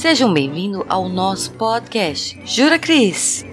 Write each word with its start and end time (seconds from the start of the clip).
Sejam 0.00 0.32
bem-vindos 0.32 0.82
ao 0.88 1.10
nosso 1.10 1.52
podcast. 1.52 2.40
Jura, 2.46 2.78
Cris? 2.78 3.44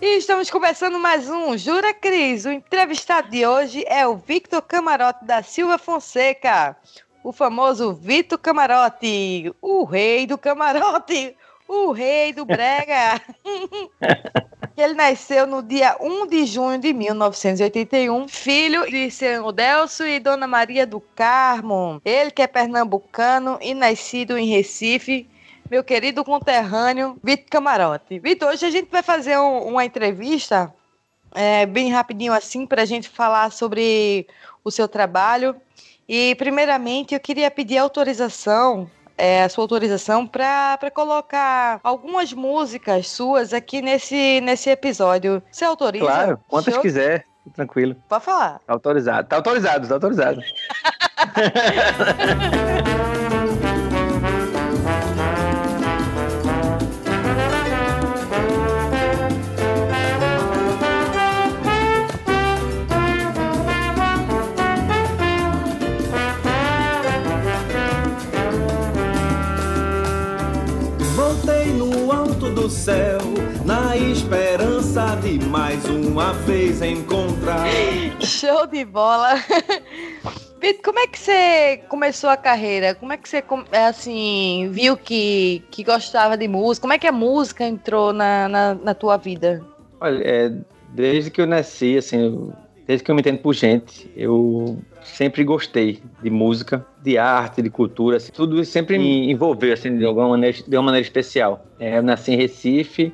E 0.00 0.16
estamos 0.16 0.50
começando 0.50 0.98
mais 0.98 1.30
um 1.30 1.56
Jura 1.56 1.94
Cris. 1.94 2.44
O 2.44 2.50
entrevistado 2.50 3.30
de 3.30 3.46
hoje 3.46 3.84
é 3.86 4.04
o 4.04 4.16
Victor 4.16 4.60
Camarote 4.60 5.24
da 5.24 5.40
Silva 5.44 5.78
Fonseca, 5.78 6.76
o 7.22 7.30
famoso 7.30 7.94
Vitor 7.94 8.40
Camarote, 8.40 9.54
o 9.62 9.84
rei 9.84 10.26
do 10.26 10.36
camarote, 10.36 11.36
o 11.68 11.92
rei 11.92 12.32
do 12.32 12.44
brega. 12.44 13.22
Ele 14.76 14.94
nasceu 14.94 15.46
no 15.46 15.62
dia 15.62 15.96
1 16.00 16.26
de 16.28 16.46
junho 16.46 16.78
de 16.78 16.94
1981, 16.94 18.26
filho 18.26 18.86
de 18.90 19.10
seu 19.10 19.52
Delcio 19.52 20.06
e 20.06 20.18
Dona 20.18 20.46
Maria 20.46 20.86
do 20.86 20.98
Carmo. 20.98 22.00
Ele 22.04 22.30
que 22.30 22.40
é 22.40 22.46
pernambucano 22.46 23.58
e 23.60 23.74
nascido 23.74 24.38
em 24.38 24.46
Recife, 24.46 25.28
meu 25.70 25.84
querido 25.84 26.24
conterrâneo 26.24 27.18
Vitor 27.22 27.46
Camarote. 27.50 28.18
Vitor, 28.18 28.48
hoje 28.48 28.64
a 28.64 28.70
gente 28.70 28.90
vai 28.90 29.02
fazer 29.02 29.38
um, 29.38 29.58
uma 29.68 29.84
entrevista 29.84 30.72
é, 31.34 31.66
bem 31.66 31.90
rapidinho 31.90 32.32
assim 32.32 32.66
para 32.66 32.82
a 32.82 32.86
gente 32.86 33.10
falar 33.10 33.52
sobre 33.52 34.26
o 34.64 34.70
seu 34.70 34.88
trabalho. 34.88 35.54
E 36.08 36.34
primeiramente 36.36 37.14
eu 37.14 37.20
queria 37.20 37.50
pedir 37.50 37.76
autorização 37.76 38.90
é, 39.16 39.44
a 39.44 39.48
sua 39.48 39.64
autorização 39.64 40.26
para 40.26 40.90
colocar 40.92 41.80
algumas 41.82 42.32
músicas 42.32 43.08
suas 43.08 43.52
aqui 43.52 43.82
nesse, 43.82 44.40
nesse 44.40 44.70
episódio. 44.70 45.42
Você 45.50 45.64
autoriza? 45.64 46.04
Claro, 46.04 46.40
quantas 46.48 46.74
Show? 46.74 46.82
quiser, 46.82 47.26
tranquilo. 47.54 47.96
Pode 48.08 48.24
falar. 48.24 48.60
Tá 48.66 48.72
autorizado. 48.72 49.28
Tá 49.28 49.36
autorizado, 49.36 49.88
tá 49.88 49.94
autorizado. 49.94 50.42
céu, 72.72 73.18
na 73.66 73.96
esperança 73.96 75.14
de 75.22 75.38
mais 75.46 75.84
uma 75.84 76.32
vez 76.32 76.80
encontrar. 76.80 77.66
Show 78.20 78.66
de 78.66 78.84
bola. 78.84 79.34
Vitor, 80.60 80.82
como 80.82 80.98
é 80.98 81.06
que 81.06 81.18
você 81.18 81.80
começou 81.88 82.30
a 82.30 82.36
carreira? 82.36 82.94
Como 82.94 83.12
é 83.12 83.16
que 83.16 83.28
você, 83.28 83.44
é, 83.72 83.86
assim, 83.86 84.70
viu 84.72 84.96
que, 84.96 85.62
que 85.70 85.84
gostava 85.84 86.36
de 86.36 86.48
música? 86.48 86.82
Como 86.82 86.92
é 86.94 86.98
que 86.98 87.06
a 87.06 87.12
música 87.12 87.64
entrou 87.64 88.12
na, 88.12 88.48
na, 88.48 88.74
na 88.74 88.94
tua 88.94 89.16
vida? 89.16 89.62
Olha, 90.00 90.22
é, 90.24 90.52
desde 90.88 91.30
que 91.30 91.40
eu 91.40 91.46
nasci, 91.46 91.98
assim, 91.98 92.24
eu- 92.24 92.52
desde 92.86 93.04
que 93.04 93.10
eu 93.10 93.14
me 93.14 93.20
entendo 93.20 93.38
por 93.38 93.54
gente, 93.54 94.10
eu 94.16 94.78
sempre 95.02 95.44
gostei 95.44 96.00
de 96.22 96.30
música, 96.30 96.84
de 97.02 97.16
arte, 97.16 97.62
de 97.62 97.70
cultura, 97.70 98.16
assim, 98.16 98.32
tudo 98.32 98.64
sempre 98.64 98.98
me 98.98 99.30
envolveu, 99.30 99.72
assim, 99.72 99.96
de 99.96 100.04
alguma 100.04 100.28
maneira, 100.30 100.56
de 100.66 100.76
uma 100.76 100.82
maneira 100.82 101.04
especial. 101.04 101.64
É, 101.78 101.98
eu 101.98 102.02
nasci 102.02 102.32
em 102.32 102.36
Recife, 102.36 103.12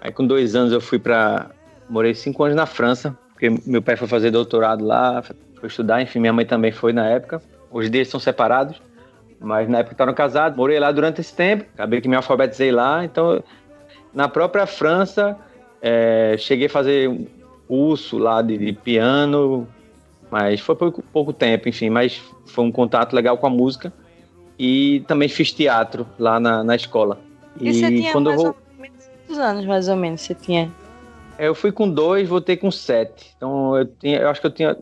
aí 0.00 0.12
com 0.12 0.26
dois 0.26 0.54
anos 0.54 0.72
eu 0.72 0.80
fui 0.80 0.98
para, 0.98 1.50
morei 1.88 2.14
cinco 2.14 2.44
anos 2.44 2.56
na 2.56 2.66
França, 2.66 3.16
porque 3.32 3.50
meu 3.66 3.80
pai 3.80 3.96
foi 3.96 4.08
fazer 4.08 4.30
doutorado 4.30 4.84
lá, 4.84 5.22
foi 5.22 5.68
estudar, 5.68 6.02
enfim, 6.02 6.18
minha 6.20 6.32
mãe 6.32 6.44
também 6.44 6.72
foi 6.72 6.92
na 6.92 7.06
época. 7.08 7.40
Hoje 7.70 7.88
eles 7.88 8.08
são 8.08 8.18
separados, 8.18 8.80
mas 9.40 9.68
na 9.68 9.78
época 9.78 9.94
estavam 9.94 10.14
casados. 10.14 10.56
Morei 10.56 10.78
lá 10.80 10.90
durante 10.90 11.20
esse 11.20 11.34
tempo, 11.34 11.64
acabei 11.74 12.00
que 12.00 12.08
me 12.08 12.16
alfabetizei 12.16 12.72
lá, 12.72 13.04
então 13.04 13.42
na 14.12 14.28
própria 14.28 14.66
França 14.66 15.36
é, 15.80 16.34
cheguei 16.38 16.66
a 16.66 16.70
fazer 16.70 17.28
curso 17.68 18.18
lá 18.18 18.42
de, 18.42 18.58
de 18.58 18.72
piano, 18.72 19.68
mas 20.30 20.60
foi 20.60 20.74
pouco, 20.74 21.02
pouco 21.12 21.32
tempo, 21.32 21.68
enfim, 21.68 21.90
mas 21.90 22.20
foi 22.46 22.64
um 22.64 22.72
contato 22.72 23.14
legal 23.14 23.36
com 23.38 23.46
a 23.46 23.50
música. 23.50 23.92
E 24.58 25.04
também 25.06 25.28
fiz 25.28 25.52
teatro 25.52 26.04
lá 26.18 26.40
na, 26.40 26.64
na 26.64 26.74
escola. 26.74 27.20
E, 27.60 27.72
você 27.72 27.86
tinha 27.88 28.10
quando 28.10 28.30
eu, 28.30 28.30
mais 28.30 28.42
vou, 28.42 28.50
ou 28.50 28.82
menos 28.82 29.06
quantos 29.06 29.38
anos, 29.38 29.66
mais 29.66 29.88
ou 29.88 29.96
menos, 29.96 30.20
você 30.22 30.34
tinha? 30.34 30.72
eu 31.38 31.54
fui 31.54 31.70
com 31.70 31.88
dois, 31.88 32.28
voltei 32.28 32.56
com 32.56 32.70
sete. 32.70 33.32
Então 33.36 33.76
eu 33.76 33.86
tinha, 33.86 34.18
eu 34.18 34.28
acho 34.28 34.40
que 34.40 34.46
eu 34.46 34.50
tinha, 34.50 34.76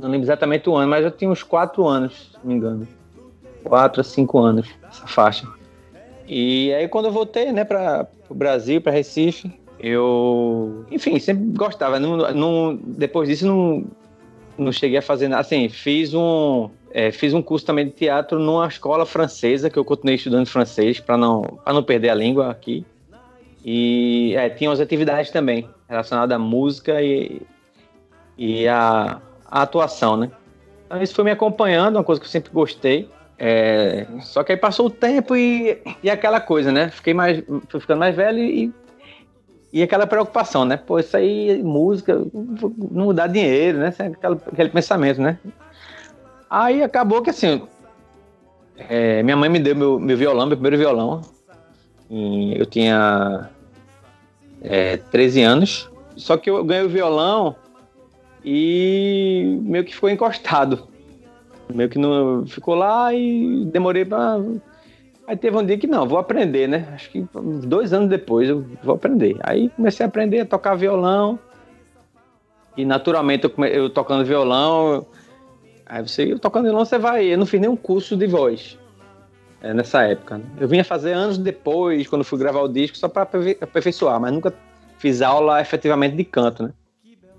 não 0.00 0.08
lembro 0.08 0.24
exatamente 0.24 0.70
o 0.70 0.76
ano, 0.76 0.88
mas 0.88 1.04
eu 1.04 1.10
tinha 1.10 1.30
uns 1.30 1.42
quatro 1.42 1.86
anos, 1.86 2.30
se 2.32 2.38
não 2.38 2.50
me 2.50 2.54
engano. 2.54 2.88
Quatro 3.64 4.00
a 4.00 4.04
cinco 4.04 4.38
anos, 4.38 4.68
essa 4.88 5.06
faixa. 5.06 5.46
E 6.26 6.72
aí 6.72 6.86
quando 6.86 7.06
eu 7.06 7.12
voltei, 7.12 7.50
né, 7.52 7.64
para 7.64 8.06
o 8.28 8.34
Brasil, 8.34 8.80
para 8.80 8.92
Recife, 8.92 9.52
eu, 9.82 10.86
enfim, 10.92 11.18
sempre 11.18 11.44
gostava. 11.56 11.98
Não, 11.98 12.16
não, 12.32 12.76
depois 12.76 13.28
disso 13.28 13.46
não, 13.46 13.84
não 14.56 14.70
cheguei 14.70 14.98
a 14.98 15.02
fazer 15.02 15.26
nada. 15.26 15.40
Assim, 15.40 15.68
fiz 15.68 16.14
um, 16.14 16.70
é, 16.92 17.10
fiz 17.10 17.34
um 17.34 17.42
curso 17.42 17.66
também 17.66 17.86
de 17.86 17.90
teatro 17.90 18.38
numa 18.38 18.68
escola 18.68 19.04
francesa 19.04 19.68
que 19.68 19.76
eu 19.76 19.84
continuei 19.84 20.14
estudando 20.14 20.46
francês 20.46 21.00
para 21.00 21.16
não, 21.16 21.58
não 21.66 21.82
perder 21.82 22.10
a 22.10 22.14
língua 22.14 22.48
aqui. 22.48 22.86
E 23.64 24.34
é, 24.36 24.48
tinha 24.50 24.70
umas 24.70 24.80
atividades 24.80 25.32
também 25.32 25.68
relacionadas 25.88 26.36
à 26.36 26.38
música 26.38 27.02
e, 27.02 27.42
e 28.38 28.68
à, 28.68 29.20
à 29.46 29.62
atuação, 29.62 30.16
né? 30.16 30.30
Então 30.86 31.02
isso 31.02 31.14
foi 31.14 31.24
me 31.24 31.30
acompanhando, 31.32 31.96
uma 31.96 32.04
coisa 32.04 32.20
que 32.20 32.26
eu 32.26 32.30
sempre 32.30 32.52
gostei. 32.52 33.08
É, 33.36 34.06
só 34.20 34.44
que 34.44 34.52
aí 34.52 34.58
passou 34.58 34.86
o 34.86 34.90
tempo 34.90 35.34
e, 35.34 35.80
e 36.02 36.08
aquela 36.10 36.40
coisa, 36.40 36.70
né? 36.70 36.88
Fiquei 36.90 37.14
mais, 37.14 37.42
fui 37.68 37.80
ficando 37.80 37.98
mais 37.98 38.14
velho 38.14 38.38
e, 38.38 38.72
e 39.72 39.82
aquela 39.82 40.06
preocupação, 40.06 40.64
né? 40.64 40.76
Pô, 40.76 40.98
isso 40.98 41.16
aí, 41.16 41.62
música, 41.62 42.24
não 42.90 43.14
dá 43.14 43.26
dinheiro, 43.26 43.78
né? 43.78 43.94
Aquela, 43.98 44.38
aquele 44.52 44.68
pensamento, 44.68 45.20
né? 45.20 45.38
Aí 46.50 46.82
acabou 46.82 47.22
que 47.22 47.30
assim, 47.30 47.62
é, 48.76 49.22
minha 49.22 49.36
mãe 49.36 49.48
me 49.48 49.58
deu 49.58 49.74
meu, 49.74 49.98
meu 49.98 50.16
violão, 50.16 50.46
meu 50.46 50.56
primeiro 50.56 50.76
violão. 50.76 51.22
Eu 52.10 52.66
tinha 52.66 53.48
é, 54.60 54.98
13 54.98 55.42
anos. 55.42 55.90
Só 56.16 56.36
que 56.36 56.50
eu 56.50 56.62
ganhei 56.62 56.84
o 56.84 56.88
violão 56.88 57.56
e 58.44 59.58
meio 59.62 59.84
que 59.84 59.94
ficou 59.94 60.10
encostado. 60.10 60.88
Meio 61.72 61.88
que 61.88 61.98
não 61.98 62.46
ficou 62.46 62.74
lá 62.74 63.14
e 63.14 63.64
demorei 63.66 64.04
pra. 64.04 64.38
Aí 65.32 65.36
teve 65.38 65.56
um 65.56 65.64
dia 65.64 65.78
que 65.78 65.86
não, 65.86 66.06
vou 66.06 66.18
aprender, 66.18 66.68
né? 66.68 66.86
Acho 66.92 67.08
que 67.08 67.26
dois 67.64 67.94
anos 67.94 68.10
depois 68.10 68.50
eu 68.50 68.66
vou 68.82 68.96
aprender. 68.96 69.34
Aí 69.40 69.70
comecei 69.70 70.04
a 70.04 70.06
aprender 70.06 70.40
a 70.40 70.44
tocar 70.44 70.74
violão. 70.74 71.38
E 72.76 72.84
naturalmente 72.84 73.44
eu, 73.44 73.64
eu 73.64 73.88
tocando 73.88 74.26
violão. 74.26 75.06
Aí 75.86 76.06
você, 76.06 76.30
eu 76.30 76.38
tocando 76.38 76.64
violão, 76.64 76.84
você 76.84 76.98
vai. 76.98 77.24
Eu 77.24 77.38
não 77.38 77.46
fiz 77.46 77.58
nenhum 77.58 77.76
curso 77.76 78.14
de 78.14 78.26
voz 78.26 78.78
é, 79.62 79.72
nessa 79.72 80.02
época. 80.02 80.36
né? 80.36 80.44
Eu 80.60 80.68
vinha 80.68 80.84
fazer 80.84 81.14
anos 81.14 81.38
depois, 81.38 82.06
quando 82.06 82.24
fui 82.24 82.38
gravar 82.38 82.60
o 82.60 82.68
disco, 82.68 82.98
só 82.98 83.08
para 83.08 83.22
aperfeiçoar, 83.22 84.20
mas 84.20 84.34
nunca 84.34 84.52
fiz 84.98 85.22
aula 85.22 85.62
efetivamente 85.62 86.14
de 86.14 86.24
canto, 86.24 86.64
né? 86.64 86.72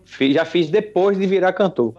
Fiz- 0.03 0.33
já 0.33 0.45
fiz 0.45 0.67
depois 0.67 1.15
de 1.15 1.27
virar 1.27 1.53
cantor. 1.53 1.93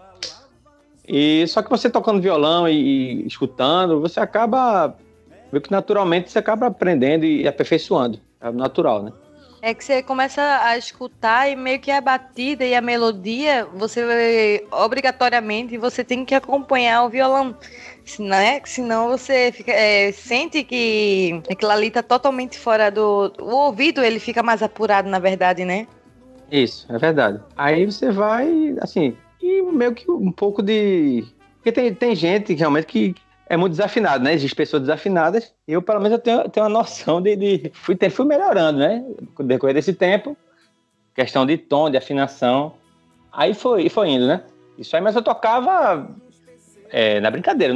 E 1.07 1.47
só 1.47 1.63
que 1.63 1.69
você 1.69 1.89
tocando 1.89 2.19
violão 2.21 2.67
e, 2.67 3.21
e 3.21 3.27
escutando, 3.27 4.01
você 4.01 4.19
acaba 4.19 4.93
meio 5.55 5.61
que 5.61 5.71
naturalmente 5.71 6.31
você 6.31 6.39
acaba 6.39 6.67
aprendendo 6.67 7.25
e 7.25 7.47
aperfeiçoando. 7.47 8.19
É 8.41 8.51
natural, 8.51 9.03
né? 9.03 9.13
É 9.61 9.73
que 9.73 9.83
você 9.83 10.03
começa 10.03 10.41
a 10.61 10.77
escutar 10.77 11.49
e 11.49 11.55
meio 11.55 11.79
que 11.79 11.89
a 11.89 11.99
batida 11.99 12.63
e 12.63 12.75
a 12.75 12.81
melodia, 12.81 13.65
você 13.73 14.63
obrigatoriamente 14.69 15.75
você 15.77 16.03
tem 16.03 16.23
que 16.23 16.35
acompanhar 16.35 17.03
o 17.03 17.09
violão. 17.09 17.55
Senão, 18.03 18.37
é, 18.37 18.61
senão 18.63 19.07
você 19.07 19.51
fica, 19.51 19.71
é, 19.71 20.11
sente 20.11 20.63
que 20.63 21.41
aquilo 21.49 21.71
ali 21.71 21.89
tá 21.89 22.03
totalmente 22.03 22.59
fora 22.59 22.91
do. 22.91 23.33
O 23.39 23.55
ouvido 23.55 24.03
ele 24.03 24.19
fica 24.19 24.43
mais 24.43 24.61
apurado, 24.61 25.09
na 25.09 25.17
verdade, 25.17 25.65
né? 25.65 25.87
Isso, 26.51 26.85
é 26.93 26.97
verdade. 26.99 27.39
Aí 27.57 27.85
você 27.85 28.11
vai, 28.11 28.75
assim, 28.81 29.17
e 29.41 29.63
meio 29.63 29.95
que 29.95 30.11
um 30.11 30.31
pouco 30.31 30.61
de. 30.61 31.25
Porque 31.55 31.71
tem, 31.71 31.91
tem 31.91 32.15
gente 32.15 32.53
realmente 32.53 32.85
que 32.85 33.15
é 33.47 33.55
muito 33.55 33.71
desafinado, 33.73 34.23
né? 34.23 34.33
Existem 34.33 34.55
pessoas 34.55 34.81
desafinadas. 34.83 35.53
Eu, 35.67 35.81
pelo 35.81 35.99
menos, 35.99 36.13
eu 36.13 36.19
tenho, 36.19 36.49
tenho 36.49 36.65
uma 36.65 36.79
noção 36.79 37.21
de. 37.21 37.35
de... 37.35 37.71
Fui, 37.73 37.97
fui 38.09 38.25
melhorando, 38.25 38.79
né? 38.79 39.03
No 39.37 39.45
decorrer 39.45 39.75
desse 39.75 39.93
tempo. 39.93 40.35
Questão 41.13 41.45
de 41.45 41.57
tom, 41.57 41.89
de 41.89 41.97
afinação. 41.97 42.73
Aí 43.31 43.53
foi, 43.53 43.87
foi 43.89 44.09
indo, 44.09 44.27
né? 44.27 44.43
Isso 44.77 44.95
aí, 44.95 45.01
mas 45.01 45.15
eu 45.15 45.21
tocava 45.21 46.09
é, 46.89 47.19
na 47.19 47.29
brincadeira. 47.29 47.73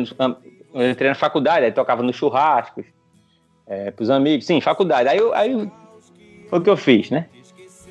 Eu 0.74 0.90
entrei 0.90 1.10
na 1.10 1.16
faculdade, 1.16 1.66
aí 1.66 1.72
tocava 1.72 2.04
nos 2.04 2.16
churrascos, 2.16 2.86
é, 3.68 3.92
pros 3.92 4.10
amigos. 4.10 4.46
Sim, 4.46 4.60
faculdade. 4.60 5.08
Aí, 5.08 5.20
aí 5.34 5.72
foi 6.50 6.60
o 6.60 6.62
que 6.62 6.70
eu 6.70 6.78
fiz, 6.78 7.10
né? 7.10 7.28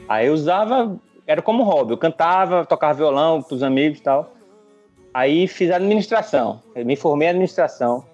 Aí 0.08 0.26
eu 0.26 0.34
usava, 0.34 0.98
era 1.26 1.40
como 1.40 1.62
hobby. 1.62 1.92
Eu 1.92 1.98
cantava, 1.98 2.66
tocava 2.66 2.94
violão 2.94 3.40
pros 3.40 3.62
amigos 3.62 3.98
e 3.98 4.02
tal. 4.02 4.34
Aí 5.18 5.48
fiz 5.48 5.68
administração. 5.72 6.62
Me 6.76 6.94
formei 6.94 7.26
em 7.26 7.30
administração. 7.30 8.04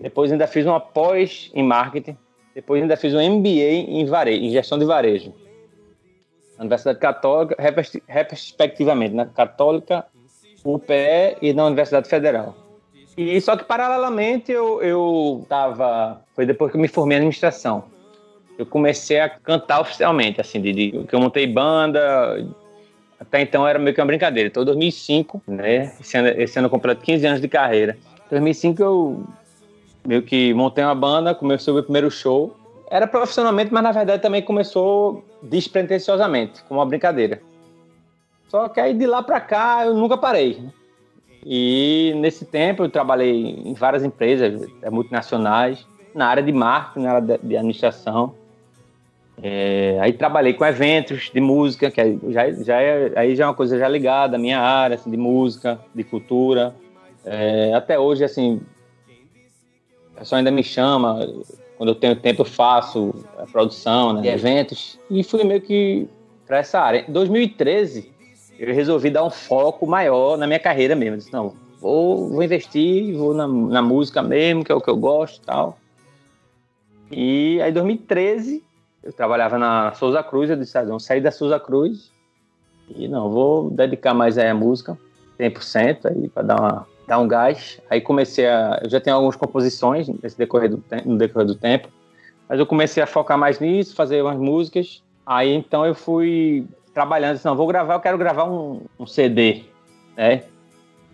Depois 0.00 0.32
ainda 0.32 0.46
fiz 0.46 0.64
uma 0.64 0.80
pós 0.80 1.50
em 1.52 1.62
marketing. 1.62 2.16
Depois 2.54 2.80
ainda 2.80 2.96
fiz 2.96 3.12
um 3.14 3.20
MBA 3.20 3.70
em 3.86 4.06
varejo, 4.06 4.42
em 4.42 4.50
gestão 4.50 4.78
de 4.78 4.86
varejo. 4.86 5.34
Na 6.56 6.62
Universidade 6.62 6.98
Católica, 7.00 7.54
respectivamente, 8.08 9.14
na 9.14 9.26
Católica, 9.26 10.06
UPE 10.64 11.36
e 11.42 11.52
na 11.52 11.66
Universidade 11.66 12.08
Federal. 12.08 12.56
E 13.14 13.38
só 13.42 13.54
que 13.54 13.64
paralelamente 13.64 14.50
eu 14.50 14.80
eu 14.82 15.46
foi 16.34 16.46
depois 16.46 16.70
que 16.70 16.78
eu 16.78 16.80
me 16.80 16.88
formei 16.88 17.16
em 17.16 17.18
administração. 17.18 17.84
Eu 18.56 18.64
comecei 18.64 19.20
a 19.20 19.28
cantar 19.28 19.82
oficialmente, 19.82 20.40
assim, 20.40 20.62
de, 20.62 20.72
de 20.72 21.04
que 21.04 21.14
eu 21.14 21.20
montei 21.20 21.46
banda, 21.46 22.42
até 23.20 23.40
então 23.40 23.66
era 23.66 23.78
meio 23.78 23.94
que 23.94 24.00
uma 24.00 24.06
brincadeira. 24.06 24.48
Então, 24.48 24.64
2005, 24.64 25.42
né? 25.46 25.92
Esse 26.00 26.16
ano, 26.16 26.28
esse 26.28 26.58
ano 26.58 26.70
completo 26.70 27.02
15 27.02 27.26
anos 27.26 27.40
de 27.40 27.48
carreira. 27.48 27.98
Em 28.26 28.30
2005 28.30 28.82
eu 28.82 29.24
meio 30.06 30.22
que 30.22 30.54
montei 30.54 30.84
uma 30.84 30.94
banda, 30.94 31.34
comecei 31.34 31.72
o 31.72 31.74
meu 31.74 31.82
primeiro 31.82 32.10
show. 32.10 32.56
Era 32.90 33.06
profissionalmente, 33.06 33.72
mas 33.72 33.82
na 33.82 33.92
verdade 33.92 34.22
também 34.22 34.40
começou 34.40 35.24
despretensiosamente, 35.42 36.62
como 36.64 36.80
uma 36.80 36.86
brincadeira. 36.86 37.40
Só 38.48 38.68
que 38.68 38.80
aí 38.80 38.94
de 38.94 39.06
lá 39.06 39.22
para 39.22 39.40
cá 39.40 39.84
eu 39.84 39.94
nunca 39.94 40.16
parei. 40.16 40.62
E 41.44 42.14
nesse 42.16 42.44
tempo 42.44 42.84
eu 42.84 42.88
trabalhei 42.88 43.60
em 43.64 43.74
várias 43.74 44.04
empresas 44.04 44.66
é, 44.80 44.90
multinacionais, 44.90 45.86
na 46.14 46.26
área 46.26 46.42
de 46.42 46.52
marketing, 46.52 47.06
na 47.06 47.12
área 47.12 47.38
de 47.42 47.56
administração. 47.56 48.34
É, 49.42 49.98
aí 50.00 50.12
trabalhei 50.12 50.52
com 50.52 50.64
eventos 50.64 51.30
de 51.32 51.40
música, 51.40 51.90
que 51.90 52.18
já, 52.28 52.50
já 52.50 52.80
é, 52.80 53.12
aí 53.16 53.36
já 53.36 53.44
é 53.44 53.46
uma 53.46 53.54
coisa 53.54 53.78
já 53.78 53.88
ligada 53.88 54.36
à 54.36 54.38
minha 54.38 54.60
área, 54.60 54.96
assim, 54.96 55.10
de 55.10 55.16
música, 55.16 55.78
de 55.94 56.02
cultura. 56.02 56.74
É, 57.24 57.72
até 57.74 57.98
hoje, 57.98 58.24
assim, 58.24 58.60
o 60.12 60.18
pessoal 60.18 60.38
ainda 60.38 60.50
me 60.50 60.64
chama, 60.64 61.20
quando 61.76 61.90
eu 61.90 61.94
tenho 61.94 62.16
tempo 62.16 62.42
eu 62.42 62.46
faço 62.46 63.14
a 63.38 63.46
produção 63.46 64.12
né, 64.12 64.26
eventos, 64.28 64.98
e 65.08 65.22
fui 65.22 65.44
meio 65.44 65.60
que 65.60 66.08
para 66.46 66.58
essa 66.58 66.80
área. 66.80 67.04
Em 67.08 67.12
2013, 67.12 68.10
eu 68.58 68.74
resolvi 68.74 69.10
dar 69.10 69.22
um 69.22 69.30
foco 69.30 69.86
maior 69.86 70.36
na 70.36 70.46
minha 70.46 70.58
carreira 70.58 70.96
mesmo. 70.96 71.14
Eu 71.14 71.18
disse, 71.18 71.32
não, 71.32 71.54
vou, 71.80 72.28
vou 72.28 72.42
investir, 72.42 73.14
vou 73.14 73.32
na, 73.32 73.46
na 73.46 73.82
música 73.82 74.20
mesmo, 74.20 74.64
que 74.64 74.72
é 74.72 74.74
o 74.74 74.80
que 74.80 74.90
eu 74.90 74.96
gosto 74.96 75.40
e 75.40 75.46
tal. 75.46 75.78
E 77.10 77.60
aí, 77.62 77.70
em 77.70 77.72
2013, 77.72 78.64
eu 79.02 79.12
trabalhava 79.12 79.58
na 79.58 79.92
Souza 79.94 80.22
Cruz, 80.22 80.50
eu 80.50 80.56
disse, 80.56 80.76
ah, 80.76 80.84
não, 80.84 80.98
saí 80.98 81.20
da 81.20 81.30
Souza 81.30 81.58
Cruz 81.58 82.10
e 82.88 83.08
não, 83.08 83.30
vou 83.30 83.70
dedicar 83.70 84.14
mais 84.14 84.38
aí 84.38 84.48
à 84.48 84.54
música, 84.54 84.98
100% 85.38 86.06
aí 86.06 86.28
para 86.28 86.42
dar, 86.42 86.60
uma, 86.60 86.86
dar 87.06 87.18
um 87.18 87.28
gás. 87.28 87.80
Aí 87.88 88.00
comecei 88.00 88.46
a, 88.46 88.80
eu 88.82 88.90
já 88.90 89.00
tenho 89.00 89.16
algumas 89.16 89.36
composições 89.36 90.08
nesse 90.08 90.36
decorrer 90.36 90.70
do, 90.70 90.82
no 91.04 91.16
decorrer 91.16 91.46
do 91.46 91.54
tempo, 91.54 91.88
mas 92.48 92.58
eu 92.58 92.66
comecei 92.66 93.02
a 93.02 93.06
focar 93.06 93.38
mais 93.38 93.60
nisso, 93.60 93.94
fazer 93.94 94.22
umas 94.22 94.38
músicas. 94.38 95.02
Aí 95.26 95.52
então 95.52 95.84
eu 95.84 95.94
fui 95.94 96.66
trabalhando, 96.94 97.34
disse, 97.34 97.46
não, 97.46 97.56
vou 97.56 97.66
gravar, 97.66 97.94
eu 97.94 98.00
quero 98.00 98.18
gravar 98.18 98.44
um, 98.44 98.80
um 98.98 99.06
CD, 99.06 99.64
né? 100.16 100.42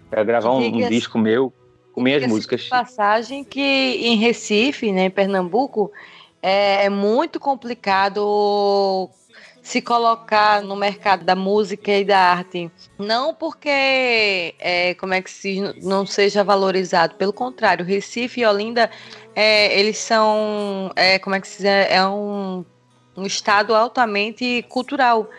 Quero 0.08 0.24
gravar 0.24 0.52
um, 0.52 0.64
um 0.64 0.88
disco 0.88 1.18
meu 1.18 1.52
com 1.92 2.00
minhas 2.00 2.26
músicas. 2.26 2.68
Passagem 2.68 3.44
que 3.44 3.60
em 3.60 4.16
Recife, 4.16 4.92
né, 4.92 5.06
em 5.06 5.10
Pernambuco, 5.10 5.92
é, 6.44 6.84
é 6.84 6.90
muito 6.90 7.40
complicado 7.40 9.08
se 9.62 9.80
colocar 9.80 10.60
no 10.60 10.76
mercado 10.76 11.24
da 11.24 11.34
música 11.34 11.90
e 11.90 12.04
da 12.04 12.18
arte. 12.18 12.70
Não 12.98 13.32
porque, 13.32 14.54
é, 14.58 14.94
como 15.00 15.14
é 15.14 15.22
que 15.22 15.30
se 15.30 15.62
não 15.82 16.04
seja 16.04 16.44
valorizado, 16.44 17.14
pelo 17.14 17.32
contrário, 17.32 17.82
Recife 17.82 18.42
e 18.42 18.44
Olinda, 18.44 18.90
é, 19.34 19.80
eles 19.80 19.96
são, 19.96 20.92
é, 20.94 21.18
como 21.18 21.34
é 21.34 21.40
que 21.40 21.48
se 21.48 21.62
diz, 21.62 21.66
é 21.66 22.06
um, 22.06 22.62
um 23.16 23.24
estado 23.24 23.74
altamente 23.74 24.62
cultural. 24.68 25.30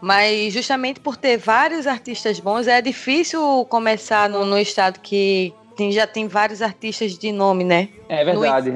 Mas 0.00 0.54
justamente 0.54 0.98
por 0.98 1.14
ter 1.14 1.36
vários 1.36 1.86
artistas 1.86 2.40
bons, 2.40 2.66
é 2.66 2.80
difícil 2.80 3.66
começar 3.68 4.30
no, 4.30 4.46
no 4.46 4.58
estado 4.58 4.98
que 5.00 5.52
tem, 5.76 5.92
já 5.92 6.06
tem 6.06 6.26
vários 6.26 6.62
artistas 6.62 7.18
de 7.18 7.30
nome, 7.32 7.64
né? 7.64 7.90
É 8.08 8.24
verdade. 8.24 8.72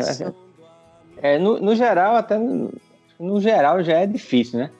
É, 1.22 1.38
no, 1.38 1.60
no, 1.60 1.74
geral, 1.74 2.16
até 2.16 2.38
no 2.38 3.40
geral 3.40 3.82
já 3.82 3.94
é 3.94 4.06
difícil, 4.06 4.60
né? 4.60 4.70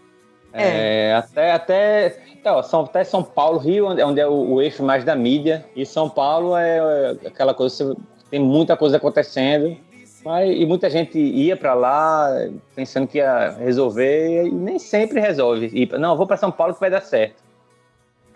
É. 0.52 1.08
É, 1.08 1.14
até 1.14 1.52
até, 1.52 2.16
então, 2.32 2.62
São, 2.62 2.82
até 2.82 3.04
São 3.04 3.22
Paulo, 3.22 3.58
Rio, 3.58 3.86
onde 3.86 4.20
é 4.20 4.26
o, 4.26 4.54
o, 4.54 4.62
eixo 4.62 4.82
mais 4.82 5.04
da 5.04 5.14
mídia, 5.14 5.64
e 5.76 5.84
São 5.84 6.08
Paulo 6.08 6.56
é, 6.56 6.78
é 6.78 7.28
aquela 7.28 7.52
coisa, 7.52 7.96
tem 8.30 8.40
muita 8.40 8.76
coisa 8.76 8.96
acontecendo, 8.96 9.76
mas, 10.24 10.50
e 10.50 10.64
muita 10.64 10.88
gente 10.88 11.18
ia 11.18 11.56
para 11.56 11.74
lá 11.74 12.30
pensando 12.74 13.06
que 13.06 13.18
ia 13.18 13.50
resolver, 13.58 14.46
e 14.46 14.50
nem 14.50 14.78
sempre 14.78 15.20
resolve. 15.20 15.70
E, 15.72 15.86
não, 15.98 16.16
vou 16.16 16.26
para 16.26 16.36
São 16.36 16.50
Paulo 16.50 16.74
que 16.74 16.80
vai 16.80 16.90
dar 16.90 17.02
certo. 17.02 17.42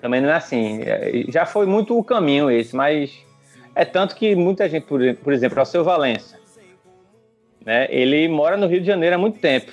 Também 0.01 0.21
não 0.21 0.29
é 0.29 0.35
assim. 0.35 0.81
É, 0.83 1.25
já 1.29 1.47
foi 1.47 1.65
muito 1.65 1.97
o 1.97 2.05
caminho 2.05 2.51
esse, 2.51 2.75
mas 2.75 3.25
é 3.75 3.85
tanto 3.85 4.15
que 4.15 4.35
muita 4.35 4.69
gente, 4.69 4.85
por, 4.85 5.01
por 5.17 5.33
exemplo, 5.33 5.61
o 5.61 5.65
seu 5.65 5.83
Valença, 5.83 6.42
né? 7.65 7.87
Ele 7.91 8.29
mora 8.29 8.57
no 8.57 8.67
Rio 8.67 8.81
de 8.81 8.87
Janeiro 8.87 9.17
há 9.17 9.19
muito 9.19 9.39
tempo. 9.39 9.73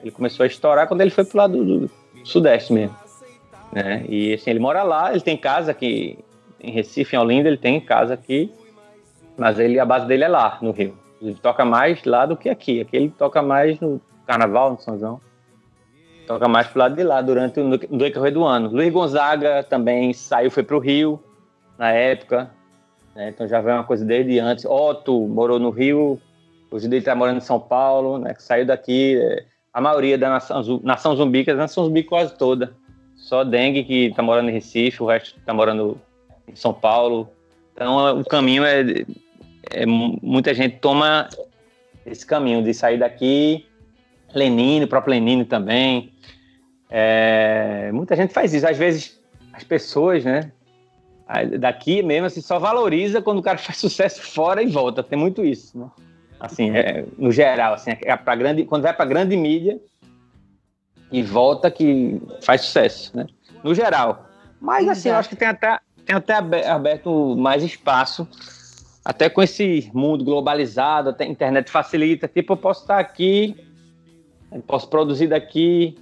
Ele 0.00 0.10
começou 0.10 0.44
a 0.44 0.46
estourar 0.46 0.86
quando 0.86 1.00
ele 1.00 1.10
foi 1.10 1.24
pro 1.24 1.38
lado 1.38 1.64
do, 1.64 1.90
Sudeste 2.24 2.72
mesmo. 2.72 2.94
Né? 3.72 4.04
E 4.08 4.34
assim, 4.34 4.50
ele 4.50 4.58
mora 4.58 4.82
lá, 4.82 5.10
ele 5.12 5.20
tem 5.20 5.36
casa 5.36 5.70
aqui 5.70 6.18
em 6.60 6.70
Recife, 6.70 7.16
em 7.16 7.18
Olinda, 7.18 7.48
ele 7.48 7.56
tem 7.56 7.80
casa 7.80 8.14
aqui, 8.14 8.52
mas 9.36 9.58
ele, 9.58 9.78
a 9.78 9.84
base 9.84 10.06
dele 10.06 10.24
é 10.24 10.28
lá, 10.28 10.58
no 10.60 10.72
Rio. 10.72 10.96
Ele 11.22 11.34
toca 11.34 11.64
mais 11.64 12.04
lá 12.04 12.26
do 12.26 12.36
que 12.36 12.48
aqui. 12.48 12.80
Aqui 12.80 12.96
ele 12.96 13.08
toca 13.08 13.40
mais 13.42 13.78
no 13.80 14.00
Carnaval, 14.26 14.72
no 14.72 14.80
São 14.80 14.98
João. 14.98 15.20
Toca 16.26 16.46
mais 16.46 16.66
pro 16.66 16.80
lado 16.80 16.94
de 16.94 17.02
lá 17.02 17.22
durante 17.22 17.58
o 17.58 17.78
decorrer 17.96 18.32
do 18.32 18.44
ano. 18.44 18.68
Luiz 18.70 18.92
Gonzaga 18.92 19.62
também 19.62 20.12
saiu, 20.12 20.50
foi 20.50 20.62
pro 20.62 20.78
Rio 20.78 21.18
na 21.78 21.90
época. 21.90 22.50
Né? 23.14 23.30
Então 23.30 23.48
já 23.48 23.60
veio 23.60 23.76
uma 23.76 23.84
coisa 23.84 24.04
desde 24.04 24.38
antes. 24.38 24.64
Otto 24.64 25.26
morou 25.26 25.58
no 25.58 25.70
Rio 25.70 26.20
Hoje 26.70 26.86
ele 26.86 26.96
está 26.98 27.14
morando 27.14 27.38
em 27.38 27.42
São 27.42 27.58
Paulo, 27.58 28.18
né? 28.18 28.34
Que 28.34 28.42
saiu 28.42 28.66
daqui. 28.66 29.18
É, 29.18 29.44
a 29.72 29.80
maioria 29.80 30.18
da 30.18 30.28
nação, 30.28 30.80
nação 30.82 31.16
zumbi, 31.16 31.44
que 31.44 31.50
é 31.50 31.52
a 31.54 31.56
nação 31.56 31.84
zumbi 31.84 32.02
quase 32.02 32.36
toda. 32.36 32.74
Só 33.16 33.44
Dengue 33.44 33.84
que 33.84 34.06
está 34.06 34.22
morando 34.22 34.48
em 34.48 34.52
Recife, 34.52 35.02
o 35.02 35.06
resto 35.06 35.38
está 35.38 35.52
morando 35.52 36.00
em 36.46 36.56
São 36.56 36.72
Paulo. 36.72 37.28
Então 37.74 38.20
o 38.20 38.24
caminho 38.24 38.64
é, 38.64 39.04
é, 39.70 39.86
muita 39.86 40.52
gente 40.54 40.78
toma 40.78 41.28
esse 42.04 42.26
caminho 42.26 42.62
de 42.62 42.72
sair 42.74 42.98
daqui. 42.98 43.66
Lenine, 44.34 44.84
o 44.84 44.88
próprio 44.88 45.12
Lenine 45.12 45.44
também. 45.44 46.12
É, 46.90 47.90
muita 47.92 48.16
gente 48.16 48.32
faz 48.32 48.52
isso. 48.52 48.66
Às 48.66 48.76
vezes 48.76 49.20
as 49.52 49.64
pessoas, 49.64 50.24
né? 50.24 50.52
Daqui 51.58 52.02
mesmo, 52.02 52.26
assim, 52.26 52.40
só 52.40 52.58
valoriza 52.58 53.20
quando 53.20 53.38
o 53.38 53.42
cara 53.42 53.58
faz 53.58 53.78
sucesso 53.78 54.22
fora 54.22 54.62
e 54.62 54.66
volta. 54.66 55.02
Tem 55.02 55.18
muito 55.18 55.44
isso, 55.44 55.78
né? 55.78 55.88
Assim, 56.40 56.70
é, 56.70 57.04
no 57.16 57.32
geral, 57.32 57.74
assim, 57.74 57.90
é 58.00 58.16
pra 58.16 58.36
grande, 58.36 58.64
quando 58.64 58.82
vai 58.82 58.94
para 58.94 59.04
grande 59.04 59.36
mídia 59.36 59.80
e 61.10 61.22
volta 61.22 61.70
que 61.70 62.20
faz 62.42 62.62
sucesso, 62.62 63.16
né? 63.16 63.26
No 63.64 63.74
geral. 63.74 64.26
Mas 64.60 64.88
assim, 64.88 65.08
eu 65.08 65.16
acho 65.16 65.28
que 65.28 65.36
tem 65.36 65.48
até, 65.48 65.78
tem 66.04 66.14
até 66.14 66.34
aberto 66.34 67.36
mais 67.36 67.62
espaço, 67.62 68.28
até 69.04 69.28
com 69.28 69.42
esse 69.42 69.90
mundo 69.92 70.24
globalizado, 70.24 71.10
até 71.10 71.24
a 71.24 71.28
internet 71.28 71.70
facilita. 71.70 72.28
Tipo, 72.28 72.52
eu 72.52 72.56
posso 72.56 72.82
estar 72.82 72.98
aqui, 72.98 73.56
posso 74.66 74.88
produzir 74.88 75.28
daqui, 75.28 75.96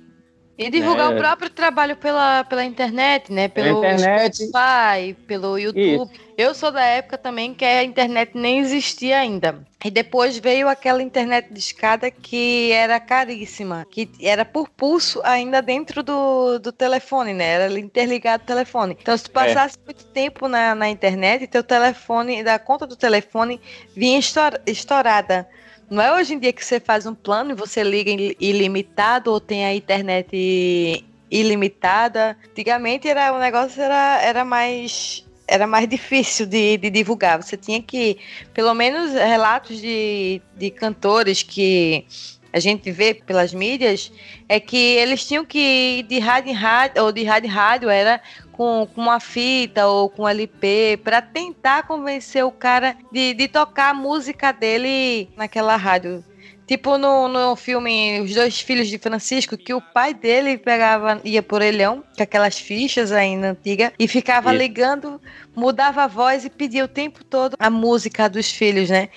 e 0.59 0.71
divulgar 0.71 1.13
é. 1.13 1.15
o 1.15 1.19
próprio 1.19 1.51
trabalho 1.51 1.97
pela, 1.97 2.43
pela 2.45 2.65
internet, 2.65 3.31
né? 3.31 3.49
Pelo 3.49 3.79
internet. 3.79 4.37
Spotify, 4.37 5.15
pelo 5.27 5.59
YouTube. 5.59 6.13
Isso. 6.13 6.27
Eu 6.37 6.55
sou 6.55 6.71
da 6.71 6.83
época 6.83 7.19
também 7.19 7.53
que 7.53 7.65
a 7.65 7.85
internet 7.85 8.33
nem 8.35 8.61
existia 8.61 9.19
ainda. 9.19 9.65
E 9.85 9.91
depois 9.91 10.39
veio 10.39 10.69
aquela 10.69 11.03
internet 11.03 11.53
de 11.53 11.59
escada 11.59 12.11
que 12.11 12.73
era 12.73 12.99
caríssima, 12.99 13.87
que 13.91 14.11
era 14.21 14.45
por 14.45 14.69
pulso 14.69 15.21
ainda 15.25 15.61
dentro 15.61 16.03
do, 16.03 16.59
do 16.59 16.73
telefone, 16.73 17.35
né? 17.35 17.45
Era 17.45 17.79
interligado 17.79 18.43
o 18.43 18.47
telefone. 18.47 18.97
Então, 19.01 19.17
se 19.17 19.25
tu 19.25 19.31
é. 19.31 19.33
passasse 19.33 19.77
é. 19.77 19.85
muito 19.85 20.05
tempo 20.07 20.49
na, 20.49 20.75
na 20.75 20.89
internet, 20.89 21.47
teu 21.47 21.63
telefone, 21.63 22.43
da 22.43 22.59
conta 22.59 22.87
do 22.87 22.97
telefone 22.97 23.61
vinha 23.95 24.19
estourada. 24.67 25.47
Não 25.89 26.03
é 26.03 26.13
hoje 26.13 26.35
em 26.35 26.39
dia 26.39 26.53
que 26.53 26.65
você 26.65 26.81
faz 26.81 27.07
um 27.07 27.15
plano 27.15 27.53
e 27.53 27.55
você 27.55 27.83
liga 27.83 28.11
ilimitado 28.41 29.31
ou 29.31 29.41
tem 29.41 29.65
a 29.65 29.75
internet 29.75 31.05
ilimitada. 31.31 32.37
Antigamente 32.51 33.09
era 33.09 33.33
o 33.33 33.39
negócio 33.39 33.81
era, 33.81 34.21
era 34.23 34.45
mais 34.45 35.25
era 35.49 35.65
mais 35.67 35.89
difícil 35.89 36.45
de, 36.45 36.77
de, 36.77 36.91
divulgar. 36.91 37.41
Você 37.41 37.57
tinha 37.57 37.81
que, 37.81 38.19
pelo 38.53 38.75
menos, 38.75 39.13
relatos 39.13 39.81
de, 39.81 40.43
de 40.57 40.71
cantores 40.71 41.43
que 41.45 42.05
a 42.53 42.59
gente 42.59 42.91
vê 42.91 43.13
pelas 43.15 43.53
mídias, 43.53 44.11
é 44.49 44.59
que 44.59 44.77
eles 44.77 45.27
tinham 45.27 45.45
que 45.45 45.59
ir 45.99 46.03
de 46.05 46.19
rádio 46.19 46.51
em 46.51 46.55
rádio, 46.55 47.05
ou 47.05 47.13
de 47.13 47.23
rádio 47.23 47.49
em 47.49 47.53
rádio, 47.53 47.91
era 47.91 48.21
com, 48.57 48.89
com 48.95 49.01
uma 49.01 49.21
fita 49.21 49.87
ou 49.87 50.09
com 50.09 50.29
LP 50.29 51.01
para 51.05 51.21
tentar 51.21 51.87
convencer 51.87 52.45
o 52.45 52.51
cara 52.51 52.97
de, 53.13 53.35
de 53.35 53.49
tocar 53.49 53.91
a 53.91 53.95
música 53.95 54.53
dele 54.53 55.29
naquela 55.37 55.77
rádio. 55.77 56.25
Tipo 56.67 56.99
no, 56.99 57.29
no 57.29 57.55
filme 57.55 58.21
Os 58.21 58.35
Dois 58.35 58.61
Filhos 58.61 58.89
de 58.89 58.99
Francisco, 58.99 59.57
que 59.57 59.73
o 59.73 59.81
pai 59.81 60.13
dele 60.13 60.59
pegava, 60.59 61.21
ia 61.23 61.41
por 61.41 61.63
elhão, 61.63 62.03
com 62.17 62.23
aquelas 62.23 62.59
fichas 62.59 63.13
ainda 63.13 63.51
antigas, 63.51 63.93
e 63.97 64.09
ficava 64.09 64.51
Isso. 64.51 64.59
ligando, 64.59 65.21
mudava 65.55 66.03
a 66.03 66.07
voz 66.09 66.45
e 66.45 66.51
pedia 66.51 66.85
o 66.85 66.89
tempo 66.89 67.25
todo 67.25 67.55
a 67.57 67.71
música 67.71 68.29
dos 68.29 68.51
filhos, 68.51 68.91
né? 68.91 69.09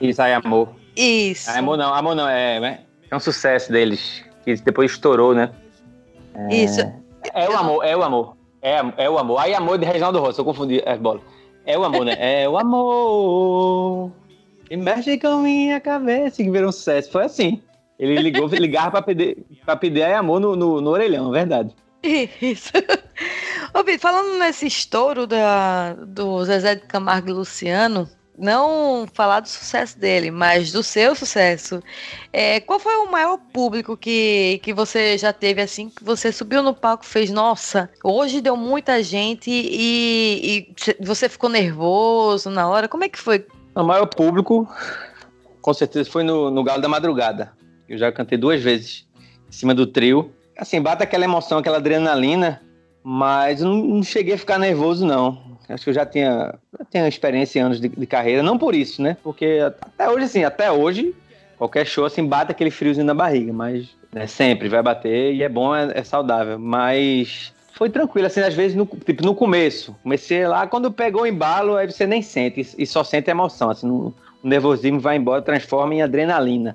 Isso 0.00 0.22
aí, 0.22 0.32
amor. 0.34 0.76
Isso. 0.96 1.50
Ah, 1.50 1.58
amor 1.58 1.76
não, 1.76 1.92
amor 1.92 2.14
não, 2.14 2.28
é, 2.28 2.58
é, 2.58 2.80
é 3.10 3.16
um 3.16 3.20
sucesso 3.20 3.72
deles, 3.72 4.24
que 4.44 4.54
depois 4.56 4.92
estourou, 4.92 5.34
né? 5.34 5.50
É, 6.48 6.54
Isso. 6.54 6.80
É 7.32 7.48
o 7.48 7.56
amor, 7.56 7.84
é 7.84 7.96
o 7.96 8.02
amor. 8.04 8.36
É, 8.64 9.04
é 9.04 9.10
o 9.10 9.18
amor. 9.18 9.38
Aí 9.38 9.54
amor 9.54 9.76
de 9.76 9.84
Reginaldo 9.84 10.20
Rossi, 10.20 10.38
eu 10.38 10.44
confundi 10.44 10.82
as 10.86 10.98
bolas. 10.98 11.20
É 11.66 11.78
o 11.78 11.84
amor, 11.84 12.06
né? 12.06 12.16
É 12.18 12.48
o 12.48 12.56
amor. 12.56 14.10
E 14.70 14.76
mexe 14.76 15.18
com 15.18 15.42
minha 15.42 15.78
cabeça, 15.80 16.42
que 16.42 16.50
virou 16.50 16.70
um 16.70 16.72
sucesso. 16.72 17.10
Foi 17.10 17.24
assim. 17.24 17.62
Ele 17.98 18.16
ligou, 18.16 18.48
ligava 18.56 18.90
pra 18.90 19.02
pedir, 19.02 19.44
pra 19.66 19.76
pedir 19.76 20.04
amor 20.04 20.40
no, 20.40 20.56
no, 20.56 20.80
no 20.80 20.90
orelhão, 20.90 21.30
verdade. 21.30 21.76
Isso. 22.02 22.72
Ô, 23.74 23.82
Vitor, 23.82 24.00
falando 24.00 24.38
nesse 24.38 24.66
estouro 24.66 25.26
da, 25.26 25.92
do 25.92 26.42
Zezé 26.44 26.76
de 26.76 26.86
Camargo 26.86 27.28
e 27.28 27.32
Luciano, 27.32 28.08
não 28.38 29.06
falar 29.12 29.40
do 29.40 29.48
sucesso 29.48 29.98
dele, 29.98 30.30
mas 30.30 30.72
do 30.72 30.82
seu 30.82 31.14
sucesso. 31.14 31.82
É, 32.32 32.60
qual 32.60 32.78
foi 32.78 32.96
o 32.96 33.10
maior 33.10 33.38
público 33.52 33.96
que, 33.96 34.60
que 34.62 34.72
você 34.72 35.16
já 35.16 35.32
teve 35.32 35.60
assim, 35.62 35.88
que 35.88 36.02
você 36.02 36.32
subiu 36.32 36.62
no 36.62 36.74
palco 36.74 37.04
e 37.04 37.08
fez, 37.08 37.30
nossa, 37.30 37.90
hoje 38.02 38.40
deu 38.40 38.56
muita 38.56 39.02
gente 39.02 39.50
e, 39.50 40.66
e 40.68 41.04
você 41.04 41.28
ficou 41.28 41.48
nervoso 41.48 42.50
na 42.50 42.68
hora? 42.68 42.88
Como 42.88 43.04
é 43.04 43.08
que 43.08 43.18
foi? 43.18 43.46
O 43.74 43.82
maior 43.82 44.06
público, 44.06 44.68
com 45.60 45.74
certeza, 45.74 46.10
foi 46.10 46.22
no, 46.22 46.50
no 46.50 46.62
Galo 46.62 46.82
da 46.82 46.88
Madrugada. 46.88 47.52
Eu 47.88 47.98
já 47.98 48.10
cantei 48.10 48.38
duas 48.38 48.62
vezes 48.62 49.06
em 49.48 49.52
cima 49.52 49.74
do 49.74 49.86
trio. 49.86 50.32
Assim, 50.56 50.80
bate 50.80 51.02
aquela 51.02 51.24
emoção, 51.24 51.58
aquela 51.58 51.78
adrenalina, 51.78 52.62
mas 53.06 53.60
não, 53.60 53.76
não 53.76 54.02
cheguei 54.02 54.32
a 54.32 54.38
ficar 54.38 54.58
nervoso, 54.58 55.04
não. 55.04 55.38
Acho 55.68 55.84
que 55.84 55.90
eu 55.90 55.94
já 55.94 56.06
tinha, 56.06 56.54
já 56.78 56.84
tinha 56.90 57.06
experiência 57.06 57.58
em 57.58 57.62
anos 57.62 57.78
de, 57.78 57.88
de, 57.88 58.06
carreira, 58.06 58.42
não 58.42 58.56
por 58.56 58.74
isso, 58.74 59.02
né? 59.02 59.18
Porque 59.22 59.60
até 59.82 60.08
hoje, 60.08 60.24
assim, 60.24 60.42
até 60.42 60.72
hoje, 60.72 61.14
qualquer 61.58 61.86
show, 61.86 62.06
assim, 62.06 62.26
bate 62.26 62.50
aquele 62.50 62.70
friozinho 62.70 63.04
na 63.04 63.12
barriga, 63.12 63.52
mas 63.52 63.88
né, 64.10 64.26
sempre 64.26 64.70
vai 64.70 64.82
bater 64.82 65.34
e 65.34 65.42
é 65.42 65.48
bom, 65.50 65.74
é, 65.74 65.92
é 65.94 66.02
saudável. 66.02 66.58
Mas 66.58 67.52
foi 67.74 67.90
tranquilo, 67.90 68.26
assim, 68.26 68.40
às 68.40 68.54
vezes, 68.54 68.74
no, 68.74 68.86
tipo, 68.86 69.22
no 69.22 69.34
começo. 69.34 69.94
Comecei 70.02 70.46
lá, 70.46 70.66
quando 70.66 70.90
pegou 70.90 71.22
o 71.22 71.26
embalo, 71.26 71.76
aí 71.76 71.90
você 71.90 72.06
nem 72.06 72.22
sente, 72.22 72.74
e 72.78 72.86
só 72.86 73.04
sente 73.04 73.30
emoção, 73.30 73.68
assim, 73.68 73.88
o 73.88 74.14
nervosismo 74.42 74.98
vai 74.98 75.16
embora, 75.16 75.42
transforma 75.42 75.94
em 75.94 76.00
adrenalina. 76.02 76.74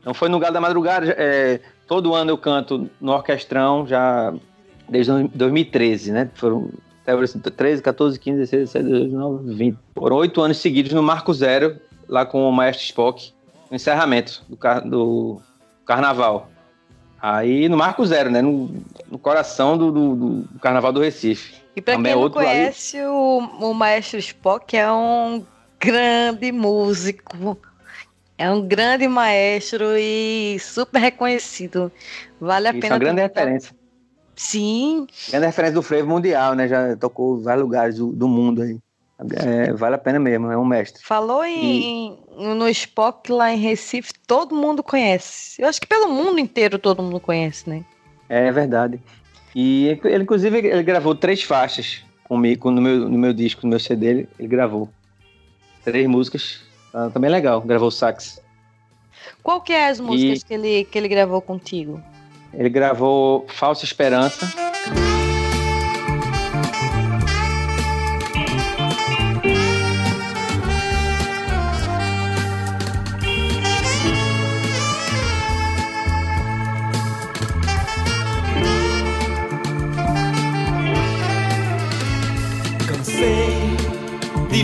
Então 0.00 0.12
foi 0.12 0.28
no 0.28 0.38
Galo 0.38 0.54
da 0.54 0.60
Madrugada, 0.60 1.14
é, 1.18 1.60
todo 1.86 2.14
ano 2.14 2.30
eu 2.30 2.38
canto 2.38 2.90
no 3.00 3.12
Orquestrão, 3.12 3.86
já 3.86 4.32
desde 4.90 5.28
2013, 5.28 6.12
né? 6.12 6.30
Foram 6.34 6.68
até 7.02 7.14
hoje, 7.14 7.38
13, 7.38 7.80
14, 7.80 8.18
15, 8.18 8.38
16, 8.38 8.72
17, 8.72 8.84
18, 8.84 9.04
19, 9.10 9.54
20. 9.54 9.78
Foram 9.94 10.16
oito 10.16 10.40
anos 10.42 10.58
seguidos 10.58 10.92
no 10.92 11.02
Marco 11.02 11.32
Zero, 11.32 11.80
lá 12.08 12.26
com 12.26 12.48
o 12.48 12.52
Maestro 12.52 12.84
Spock, 12.84 13.32
no 13.70 13.76
encerramento 13.76 14.44
do, 14.48 14.56
car 14.56 14.86
do 14.86 15.40
Carnaval. 15.86 16.50
Aí 17.22 17.68
no 17.68 17.76
Marco 17.76 18.04
Zero, 18.04 18.30
né? 18.30 18.42
No, 18.42 18.70
no 19.10 19.18
coração 19.18 19.78
do, 19.78 19.92
do, 19.92 20.14
do, 20.14 20.58
Carnaval 20.58 20.92
do 20.92 21.00
Recife. 21.00 21.54
E 21.76 21.80
para 21.80 21.94
quem 21.94 22.14
não 22.14 22.30
conhece, 22.30 23.00
o, 23.04 23.38
o 23.60 23.74
Maestro 23.74 24.18
Spock 24.18 24.76
é 24.76 24.90
um 24.90 25.44
grande 25.78 26.50
músico. 26.50 27.58
É 28.36 28.50
um 28.50 28.66
grande 28.66 29.06
maestro 29.06 29.98
e 29.98 30.58
super 30.58 30.98
reconhecido. 30.98 31.92
Vale 32.40 32.68
a 32.68 32.70
Isso 32.70 32.80
pena. 32.80 32.94
É 32.94 32.96
uma 32.96 32.98
grande 32.98 33.20
referência. 33.20 33.79
Sim. 34.40 35.06
Grande 35.28 35.44
referência 35.44 35.74
do 35.74 35.82
frevo 35.82 36.08
mundial, 36.08 36.54
né? 36.54 36.66
Já 36.66 36.96
tocou 36.96 37.38
em 37.38 37.42
vários 37.42 37.62
lugares 37.62 37.96
do, 37.96 38.10
do 38.10 38.26
mundo 38.26 38.62
aí. 38.62 38.78
É, 39.36 39.70
vale 39.74 39.96
a 39.96 39.98
pena 39.98 40.18
mesmo, 40.18 40.50
é 40.50 40.56
um 40.56 40.64
mestre. 40.64 41.04
Falou 41.04 41.44
em, 41.44 42.18
e... 42.38 42.54
no 42.54 42.66
Spock 42.70 43.30
lá 43.30 43.52
em 43.52 43.58
Recife, 43.58 44.14
todo 44.26 44.56
mundo 44.56 44.82
conhece. 44.82 45.60
Eu 45.60 45.68
acho 45.68 45.78
que 45.78 45.86
pelo 45.86 46.08
mundo 46.08 46.40
inteiro 46.40 46.78
todo 46.78 47.02
mundo 47.02 47.20
conhece, 47.20 47.68
né? 47.68 47.84
É 48.30 48.50
verdade. 48.50 48.98
E 49.54 49.98
ele, 50.02 50.22
inclusive, 50.22 50.56
ele 50.56 50.82
gravou 50.82 51.14
três 51.14 51.42
faixas 51.42 52.02
comigo 52.24 52.70
no 52.70 52.80
meu, 52.80 53.10
no 53.10 53.18
meu 53.18 53.34
disco, 53.34 53.60
no 53.64 53.68
meu 53.68 53.78
CD, 53.78 54.06
ele, 54.06 54.28
ele 54.38 54.48
gravou. 54.48 54.88
Três 55.84 56.06
músicas. 56.08 56.62
Tá, 56.90 57.10
também 57.10 57.30
legal, 57.30 57.60
gravou 57.60 57.90
sax. 57.90 58.40
Qual 59.42 59.60
que 59.60 59.74
é 59.74 59.90
as 59.90 60.00
músicas 60.00 60.40
e... 60.40 60.44
que, 60.46 60.54
ele, 60.54 60.84
que 60.86 60.96
ele 60.96 61.08
gravou 61.08 61.42
contigo? 61.42 62.02
Ele 62.52 62.68
gravou 62.68 63.46
Falsa 63.48 63.84
Esperança. 63.84 64.70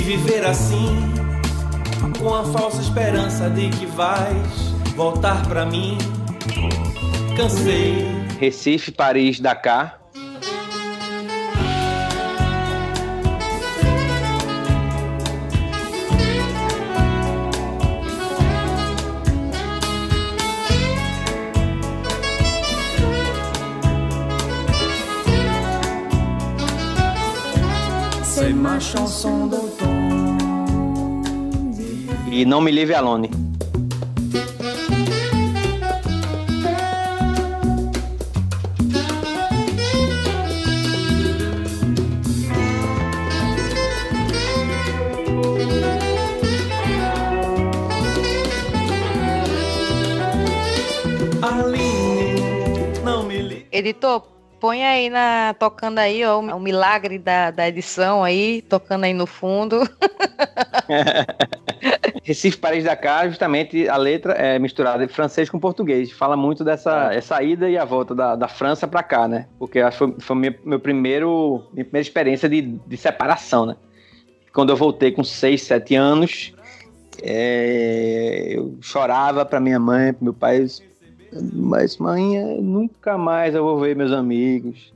viver 0.06 0.46
assim, 0.46 1.12
com 2.18 2.32
a 2.32 2.44
falsa 2.44 2.80
esperança 2.80 3.50
de 3.50 3.68
que 3.70 3.86
vais 3.86 4.74
voltar 4.94 5.44
para 5.48 5.66
mim. 5.66 5.98
Cansei. 7.36 8.06
Recife, 8.40 8.90
Paris, 8.90 9.40
Dakar. 9.42 10.00
C'est 28.22 28.54
ma 28.54 28.80
chanson 28.80 29.46
d'automne. 29.46 30.38
E 32.32 32.46
Não 32.46 32.62
Me 32.62 32.70
Leave 32.70 32.94
Alone. 32.94 33.35
Editor, 53.76 54.22
põe 54.58 54.82
aí 54.82 55.10
na. 55.10 55.54
tocando 55.58 55.98
aí, 55.98 56.24
ó, 56.24 56.40
o 56.40 56.58
milagre 56.58 57.18
da, 57.18 57.50
da 57.50 57.68
edição 57.68 58.24
aí, 58.24 58.62
tocando 58.62 59.04
aí 59.04 59.12
no 59.12 59.26
fundo. 59.26 59.80
Recife, 62.24 62.56
Paris, 62.56 62.84
Dakar, 62.84 63.28
justamente 63.28 63.86
a 63.86 63.98
letra 63.98 64.32
é 64.32 64.58
misturada 64.58 65.06
de 65.06 65.12
francês 65.12 65.50
com 65.50 65.60
português. 65.60 66.10
Fala 66.10 66.38
muito 66.38 66.64
dessa 66.64 67.12
é. 67.12 67.18
essa 67.18 67.42
ida 67.42 67.68
e 67.68 67.76
a 67.76 67.84
volta 67.84 68.14
da, 68.14 68.34
da 68.34 68.48
França 68.48 68.88
para 68.88 69.02
cá, 69.02 69.28
né? 69.28 69.46
Porque 69.58 69.80
acho 69.80 69.98
que 69.98 70.00
foi, 70.04 70.14
foi 70.20 70.36
meu, 70.36 70.54
meu 70.64 70.80
primeiro, 70.80 71.66
minha 71.74 71.84
primeira 71.84 72.06
experiência 72.06 72.48
de, 72.48 72.62
de 72.62 72.96
separação, 72.96 73.66
né? 73.66 73.76
Quando 74.54 74.70
eu 74.70 74.76
voltei 74.76 75.12
com 75.12 75.22
6, 75.22 75.62
7 75.62 75.94
anos, 75.94 76.54
é, 77.22 78.52
eu 78.52 78.78
chorava 78.80 79.44
para 79.44 79.60
minha 79.60 79.78
mãe, 79.78 80.14
para 80.14 80.24
meu 80.24 80.32
pai, 80.32 80.64
mas 81.52 81.98
mãe, 81.98 82.60
nunca 82.60 83.16
mais 83.16 83.54
eu 83.54 83.64
vou 83.64 83.78
ver 83.80 83.96
meus 83.96 84.12
amigos. 84.12 84.92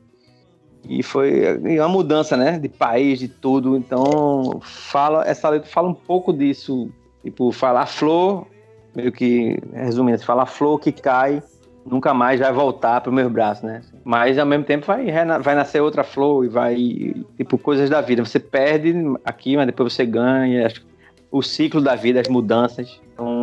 E 0.88 1.02
foi 1.02 1.59
uma 1.78 1.88
mudança, 1.88 2.37
né? 2.37 2.59
De 2.59 2.68
país, 2.68 3.18
de 3.18 3.28
tudo. 3.28 3.76
Então, 3.76 4.61
fala, 4.62 5.26
essa 5.26 5.49
letra 5.49 5.68
fala 5.68 5.88
um 5.88 5.94
pouco 5.94 6.32
disso. 6.32 6.90
Tipo, 7.23 7.52
falar 7.52 7.87
flor, 7.87 8.47
meio 8.94 9.12
que, 9.12 9.59
resumindo, 9.75 10.25
falar 10.25 10.47
flor 10.47 10.80
que 10.80 10.90
cai, 10.90 11.42
nunca 11.85 12.14
mais 12.14 12.40
vai 12.40 12.50
voltar 12.52 13.00
para 13.00 13.11
os 13.11 13.14
meus 13.14 13.30
braços, 13.30 13.62
né? 13.62 13.82
Mas 14.02 14.38
ao 14.38 14.47
mesmo 14.47 14.64
tempo 14.64 14.87
vai, 14.87 15.06
vai 15.42 15.54
nascer 15.54 15.80
outra 15.82 16.02
flor 16.02 16.47
e 16.47 16.49
vai, 16.49 16.76
tipo, 17.37 17.59
coisas 17.59 17.90
da 17.90 18.00
vida. 18.00 18.25
Você 18.25 18.40
perde 18.40 18.94
aqui, 19.25 19.56
mas 19.56 19.66
depois 19.66 19.92
você 19.92 20.06
ganha. 20.06 20.68
O 21.30 21.42
ciclo 21.42 21.80
da 21.80 21.94
vida, 21.94 22.20
as 22.20 22.28
mudanças. 22.28 23.00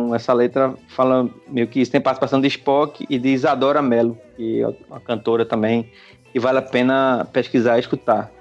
Então, 0.08 0.14
essa 0.14 0.32
letra 0.32 0.74
fala 0.88 1.28
meio 1.46 1.68
que 1.68 1.80
isso. 1.80 1.92
Tem 1.92 2.00
participação 2.00 2.40
de 2.40 2.48
Spock 2.48 3.04
e 3.10 3.18
de 3.18 3.28
Isadora 3.28 3.82
Mello, 3.82 4.16
que 4.36 4.62
é 4.62 4.68
uma 4.88 5.00
cantora 5.00 5.44
também 5.44 5.90
e 6.34 6.38
vale 6.38 6.58
a 6.58 6.62
pena 6.62 7.28
pesquisar 7.30 7.76
e 7.76 7.80
escutar. 7.80 8.32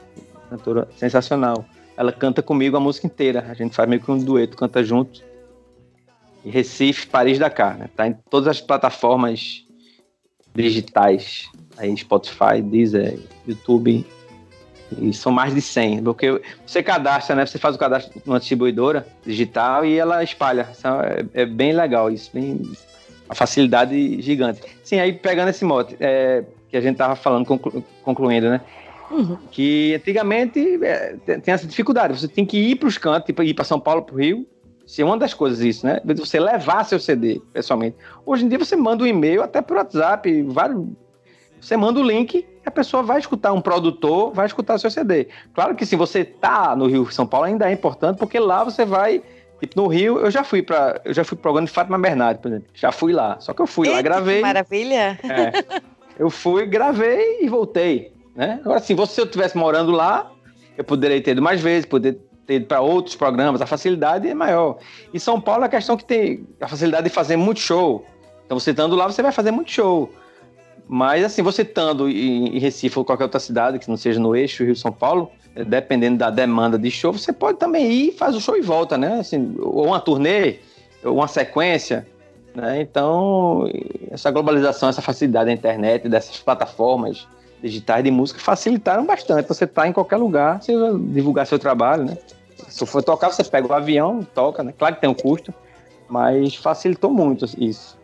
cantora 0.50 0.88
sensacional. 0.96 1.66
Ela 1.98 2.14
canta 2.14 2.42
comigo 2.42 2.78
a 2.78 2.80
música 2.80 3.06
inteira. 3.06 3.46
A 3.50 3.54
gente 3.54 3.76
faz 3.76 3.90
meio 3.90 4.02
que 4.02 4.10
um 4.10 4.18
dueto, 4.18 4.56
canta 4.56 4.82
junto. 4.82 5.22
E 6.46 6.50
Recife, 6.50 7.08
Paris, 7.08 7.38
Dakar. 7.38 7.78
Né? 7.78 7.90
Tá 7.94 8.08
em 8.08 8.16
todas 8.30 8.48
as 8.48 8.62
plataformas 8.62 9.66
digitais. 10.56 11.50
Aí 11.78 11.96
Spotify, 11.98 12.62
Deezer, 12.64 13.20
YouTube. 13.46 14.06
E 15.00 15.13
são 15.13 15.32
mais 15.32 15.53
de 15.53 15.62
100. 15.62 16.03
Porque 16.03 16.41
você 16.65 16.82
cadastra, 16.82 17.36
né? 17.36 17.46
Você 17.46 17.58
faz 17.58 17.75
o 17.75 17.79
cadastro 17.79 18.22
numa 18.25 18.39
distribuidora 18.39 19.06
digital 19.25 19.86
e 19.86 19.98
ela 19.98 20.24
espalha. 20.24 20.70
É, 21.34 21.41
é 21.41 21.46
bem 21.46 21.74
legal 21.74 22.10
isso. 22.10 22.29
Bem, 22.34 22.62
a 23.29 23.36
facilidade 23.36 24.22
gigante. 24.22 24.62
Sim, 24.84 25.00
aí 25.00 25.13
pegando 25.13 25.50
esse 25.50 25.65
mote 25.65 25.96
é, 26.00 26.44
que 26.70 26.77
a 26.77 26.82
gente 26.82 26.98
tava 26.98 27.15
falando, 27.15 27.46
conclu, 27.46 27.84
concluindo, 28.03 28.50
né? 28.50 28.62
Uhum. 29.12 29.38
Que 29.51 29.96
antigamente 29.96 30.79
é, 30.84 31.15
tem 31.39 31.53
essa 31.53 31.67
dificuldade. 31.67 32.20
Você 32.20 32.27
tem 32.27 32.46
que 32.46 32.58
ir 32.58 32.75
para 32.75 32.88
os 32.88 32.98
cantos, 32.98 33.25
tipo, 33.25 33.44
ir 33.44 33.53
para 33.53 33.63
São 33.63 33.79
Paulo, 33.79 34.01
para 34.01 34.15
o 34.15 34.17
Rio. 34.17 34.46
Se 34.86 35.01
é 35.01 35.06
uma 35.06 35.17
das 35.17 35.34
coisas 35.34 35.60
isso, 35.60 35.86
né? 35.86 36.00
Você 36.06 36.39
levar 36.39 36.86
seu 36.86 37.00
CD 37.00 37.41
pessoalmente. 37.51 37.98
Hoje 38.25 38.46
em 38.46 38.48
dia 38.48 38.58
você 38.58 38.75
manda 38.75 39.03
um 39.03 39.08
e-mail 39.08 39.44
até 39.44 39.62
por 39.62 39.75
WhatsApp, 39.77 40.41
vários. 40.44 40.86
Você 41.60 41.76
manda 41.76 42.00
o 42.00 42.04
link, 42.04 42.46
a 42.66 42.72
pessoa 42.72 43.04
vai 43.04 43.20
escutar 43.20 43.54
um 43.54 43.62
produtor, 43.62 44.34
vai 44.34 44.46
escutar 44.46 44.78
seu 44.78 44.92
CD. 44.92 45.28
Claro 45.54 45.76
que 45.76 45.86
se 45.86 45.96
você 45.96 46.24
tá 46.24 46.76
no 46.76 46.88
Rio, 46.88 47.12
São 47.12 47.26
Paulo 47.26 47.48
ainda 47.48 47.70
é 47.70 47.74
importante, 47.74 48.18
porque 48.18 48.40
lá 48.40 48.64
você 48.64 48.86
vai 48.86 49.24
Tipo, 49.60 49.82
no 49.82 49.88
Rio, 49.88 50.20
eu 50.20 50.30
já 50.30 50.44
fui 50.44 50.62
para 50.62 51.02
eu 51.04 51.14
já 51.14 51.24
fui 51.24 51.36
pro 51.36 51.44
programa 51.44 51.66
de 51.66 51.74
Fátima 51.74 51.98
Bernardes, 51.98 52.42
por 52.42 52.50
exemplo. 52.50 52.68
Já 52.74 52.92
fui 52.92 53.12
lá. 53.12 53.40
Só 53.40 53.54
que 53.54 53.62
eu 53.62 53.68
fui 53.68 53.88
Eita, 53.88 53.98
lá, 53.98 54.02
gravei. 54.04 54.36
Que 54.36 54.42
maravilha! 54.42 55.20
É, 55.24 55.82
eu 56.20 56.30
fui, 56.30 56.66
gravei 56.66 57.40
e 57.42 57.50
voltei. 57.50 58.14
Né? 58.36 58.60
Agora, 58.62 58.78
assim, 58.78 58.96
se 59.08 59.20
eu 59.20 59.26
estivesse 59.26 59.58
morando 59.58 59.92
lá, 59.92 60.32
eu 60.78 60.84
poderia 60.84 61.20
ter 61.22 61.32
ido 61.32 61.42
mais 61.42 61.60
vezes, 61.60 61.86
poder 61.86 62.20
ter 62.46 62.56
ido 62.56 62.66
para 62.68 62.82
outros 62.82 63.16
programas, 63.16 63.62
a 63.62 63.66
facilidade 63.66 64.28
é 64.28 64.34
maior. 64.34 64.78
Em 65.12 65.20
São 65.20 65.42
Paulo, 65.42 65.66
a 65.66 65.70
questão 65.70 65.96
é 65.96 65.98
que 65.98 66.06
tem 66.06 66.48
a 66.62 66.68
facilidade 66.68 67.06
de 67.06 67.10
fazer 67.10 67.36
muito 67.36 67.60
show. 67.60 68.06
Então, 68.46 68.60
você 68.60 68.72
estando 68.72 68.96
lá, 68.96 69.08
você 69.08 69.24
vai 69.24 69.32
fazer 69.32 69.52
muito 69.52 69.72
show. 69.72 70.12
Mas, 70.88 71.24
assim, 71.24 71.41
você 71.41 71.63
estando 71.63 72.10
em 72.10 72.58
Recife 72.60 72.98
ou 72.98 73.03
qualquer 73.03 73.25
outra 73.25 73.39
cidade, 73.39 73.77
que 73.77 73.89
não 73.89 73.98
seja 73.98 74.20
no 74.20 74.36
eixo 74.36 74.63
Rio-São 74.63 74.91
Paulo, 74.91 75.29
eh, 75.56 75.65
dependendo 75.65 76.17
da 76.17 76.29
demanda 76.29 76.79
de 76.79 76.89
show, 76.89 77.12
você 77.12 77.34
pode 77.34 77.58
também 77.58 77.91
ir, 77.91 78.12
faz 78.13 78.36
o 78.36 78.39
show 78.39 78.56
e 78.56 78.62
volta, 78.62 78.98
né? 78.98 79.20
Assim, 79.20 79.56
ou 79.60 79.88
uma 79.88 80.00
turnê, 80.00 80.60
ou 81.03 81.15
uma 81.15 81.27
sequência. 81.27 82.08
Né? 82.56 82.82
Então, 82.82 83.70
essa 84.10 84.32
globalização, 84.32 84.88
essa 84.88 85.01
facilidade 85.01 85.48
da 85.48 85.51
internet, 85.51 86.08
dessas 86.08 86.38
plataformas, 86.39 87.27
digitais 87.62 88.03
de 88.03 88.12
música 88.12 88.39
facilitaram 88.39 89.06
bastante. 89.06 89.48
Você 89.48 89.67
tá 89.67 89.88
em 89.88 89.91
qualquer 89.91 90.17
lugar, 90.17 90.62
você 90.62 90.74
divulgar 91.10 91.46
seu 91.46 91.60
trabalho, 91.60 92.06
né? 92.06 92.17
Se 92.67 92.86
for 92.86 93.03
tocar, 93.03 93.32
você 93.32 93.44
pega 93.44 93.67
o 93.67 93.74
avião, 93.74 94.25
toca, 94.34 94.63
né? 94.63 94.74
Claro 94.77 94.96
que 94.96 95.01
tem 95.01 95.10
um 95.10 95.13
custo, 95.13 95.53
mas 96.10 96.56
facilitou 96.56 97.12
muito 97.12 97.46
isso. 97.58 97.98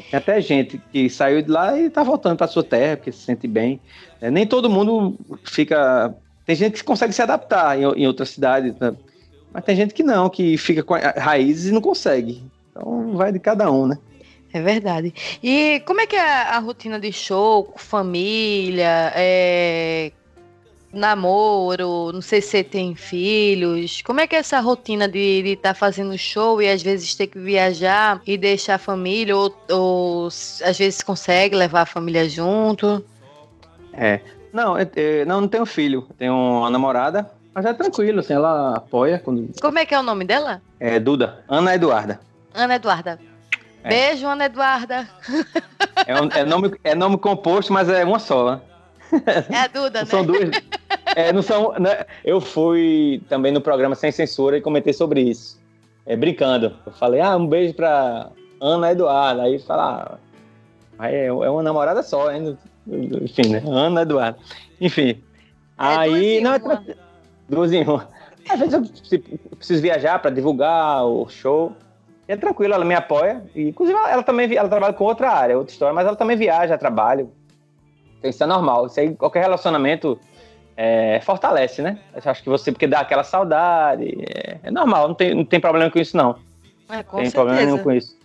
Tem 0.00 0.18
até 0.18 0.40
gente 0.40 0.80
que 0.92 1.08
saiu 1.08 1.42
de 1.42 1.50
lá 1.50 1.78
e 1.78 1.90
tá 1.90 2.02
voltando 2.02 2.36
para 2.36 2.46
sua 2.46 2.62
terra, 2.62 2.96
porque 2.96 3.12
se 3.12 3.18
sente 3.18 3.46
bem. 3.46 3.80
É, 4.20 4.30
nem 4.30 4.46
todo 4.46 4.70
mundo 4.70 5.16
fica. 5.44 6.14
Tem 6.44 6.54
gente 6.54 6.74
que 6.74 6.84
consegue 6.84 7.12
se 7.12 7.22
adaptar 7.22 7.78
em, 7.78 7.82
em 7.82 8.06
outra 8.06 8.24
cidade, 8.24 8.74
né? 8.80 8.94
mas 9.52 9.64
tem 9.64 9.74
gente 9.74 9.94
que 9.94 10.02
não, 10.02 10.28
que 10.28 10.56
fica 10.58 10.82
com 10.82 10.94
raízes 10.94 11.70
e 11.70 11.72
não 11.72 11.80
consegue. 11.80 12.44
Então 12.70 13.16
vai 13.16 13.32
de 13.32 13.38
cada 13.38 13.70
um, 13.70 13.86
né? 13.86 13.98
É 14.52 14.60
verdade. 14.60 15.12
E 15.42 15.82
como 15.86 16.00
é 16.00 16.06
que 16.06 16.16
é 16.16 16.42
a 16.42 16.58
rotina 16.58 17.00
de 17.00 17.12
show, 17.12 17.74
família, 17.76 19.12
é, 19.14 20.12
namoro, 20.96 22.10
não 22.12 22.20
sei 22.20 22.40
se 22.40 22.48
você 22.48 22.64
tem 22.64 22.94
filhos. 22.94 24.02
Como 24.02 24.20
é 24.20 24.26
que 24.26 24.34
é 24.34 24.38
essa 24.38 24.60
rotina 24.60 25.08
de 25.08 25.42
estar 25.46 25.70
tá 25.70 25.74
fazendo 25.74 26.16
show 26.18 26.60
e 26.60 26.68
às 26.68 26.82
vezes 26.82 27.14
ter 27.14 27.26
que 27.26 27.38
viajar 27.38 28.20
e 28.26 28.36
deixar 28.36 28.74
a 28.74 28.78
família, 28.78 29.36
ou, 29.36 29.54
ou 29.70 30.26
às 30.26 30.78
vezes 30.78 31.02
consegue 31.02 31.54
levar 31.54 31.82
a 31.82 31.86
família 31.86 32.28
junto? 32.28 33.04
É. 33.92 34.20
Não, 34.52 34.78
eu, 34.78 34.88
eu, 34.96 35.26
não, 35.26 35.42
não 35.42 35.48
tenho 35.48 35.66
filho. 35.66 36.06
Tenho 36.18 36.32
uma 36.32 36.70
namorada, 36.70 37.30
mas 37.54 37.64
é 37.64 37.72
tranquilo, 37.72 38.20
assim, 38.20 38.34
ela 38.34 38.76
apoia. 38.76 39.18
Quando... 39.18 39.50
Como 39.60 39.78
é 39.78 39.86
que 39.86 39.94
é 39.94 39.98
o 39.98 40.02
nome 40.02 40.24
dela? 40.24 40.62
É 40.80 40.98
Duda. 40.98 41.44
Ana 41.48 41.74
Eduarda. 41.74 42.20
Ana 42.54 42.76
Eduarda. 42.76 43.18
É. 43.84 43.88
Beijo, 43.88 44.26
Ana 44.26 44.46
Eduarda. 44.46 45.08
É, 46.06 46.14
um, 46.20 46.28
é, 46.30 46.44
nome, 46.44 46.72
é 46.84 46.94
nome 46.94 47.16
composto, 47.16 47.72
mas 47.72 47.88
é 47.88 48.04
uma 48.04 48.18
só. 48.18 48.52
Né? 48.52 48.60
É 49.50 49.58
a 49.58 49.66
Duda, 49.66 50.00
né? 50.00 50.06
São 50.06 50.24
duas. 50.24 50.50
É, 51.14 51.32
não 51.32 51.42
são, 51.42 51.72
né? 51.78 52.04
Eu 52.24 52.40
fui 52.40 53.22
também 53.28 53.52
no 53.52 53.60
programa 53.60 53.94
Sem 53.94 54.12
Censura 54.12 54.56
e 54.56 54.60
comentei 54.60 54.92
sobre 54.92 55.20
isso. 55.22 55.58
É, 56.04 56.16
brincando. 56.16 56.76
Eu 56.84 56.92
falei, 56.92 57.20
ah, 57.20 57.36
um 57.36 57.46
beijo 57.46 57.74
pra 57.74 58.30
Ana 58.60 58.92
Eduarda. 58.92 59.42
Aí 59.42 59.58
falar, 59.58 60.18
ah, 60.98 61.10
é, 61.10 61.26
é 61.26 61.32
uma 61.32 61.62
namorada 61.62 62.02
só, 62.02 62.30
hein? 62.30 62.56
Enfim, 62.86 63.48
né? 63.48 63.62
Ana 63.66 64.02
Eduarda. 64.02 64.38
Enfim. 64.80 65.22
É 65.78 65.96
aí. 65.96 66.40
Duas 66.40 66.62
não, 66.62 66.72
é 66.72 66.96
duas 67.48 67.72
em 67.72 67.84
uma. 67.84 68.08
Às 68.48 68.60
vezes 68.60 68.74
eu 68.74 69.56
preciso 69.56 69.82
viajar 69.82 70.20
para 70.20 70.30
divulgar 70.30 71.04
o 71.04 71.28
show. 71.28 71.72
E 72.28 72.32
é 72.32 72.36
tranquilo, 72.36 72.74
ela 72.74 72.84
me 72.84 72.94
apoia. 72.94 73.42
E, 73.54 73.68
inclusive, 73.68 73.98
ela, 73.98 74.10
ela, 74.10 74.22
também 74.22 74.54
ela 74.54 74.68
trabalha 74.68 74.92
com 74.92 75.04
outra 75.04 75.30
área, 75.30 75.56
outra 75.56 75.72
história, 75.72 75.94
mas 75.94 76.06
ela 76.06 76.16
também 76.16 76.36
viaja, 76.36 76.76
trabalha. 76.78 77.26
Então, 78.18 78.30
isso 78.30 78.42
é 78.42 78.46
normal. 78.46 78.86
Isso 78.86 79.00
aí, 79.00 79.14
qualquer 79.14 79.40
relacionamento 79.40 80.18
é, 80.76 81.20
fortalece, 81.22 81.82
né? 81.82 81.98
Eu 82.14 82.30
acho 82.30 82.42
que 82.42 82.48
você, 82.48 82.70
porque 82.70 82.86
dá 82.86 83.00
aquela 83.00 83.24
saudade. 83.24 84.14
É, 84.28 84.58
é, 84.62 84.70
normal, 84.70 85.08
não 85.08 85.14
tem, 85.14 85.34
não 85.34 85.44
tem 85.44 85.60
problema 85.60 85.90
com 85.90 85.98
isso, 85.98 86.16
não. 86.16 86.38
É, 86.88 87.02
com 87.02 87.16
tem 87.16 87.26
certeza. 87.26 87.32
problema 87.32 87.62
nenhum 87.62 87.78
com 87.78 87.92
isso. 87.92 88.16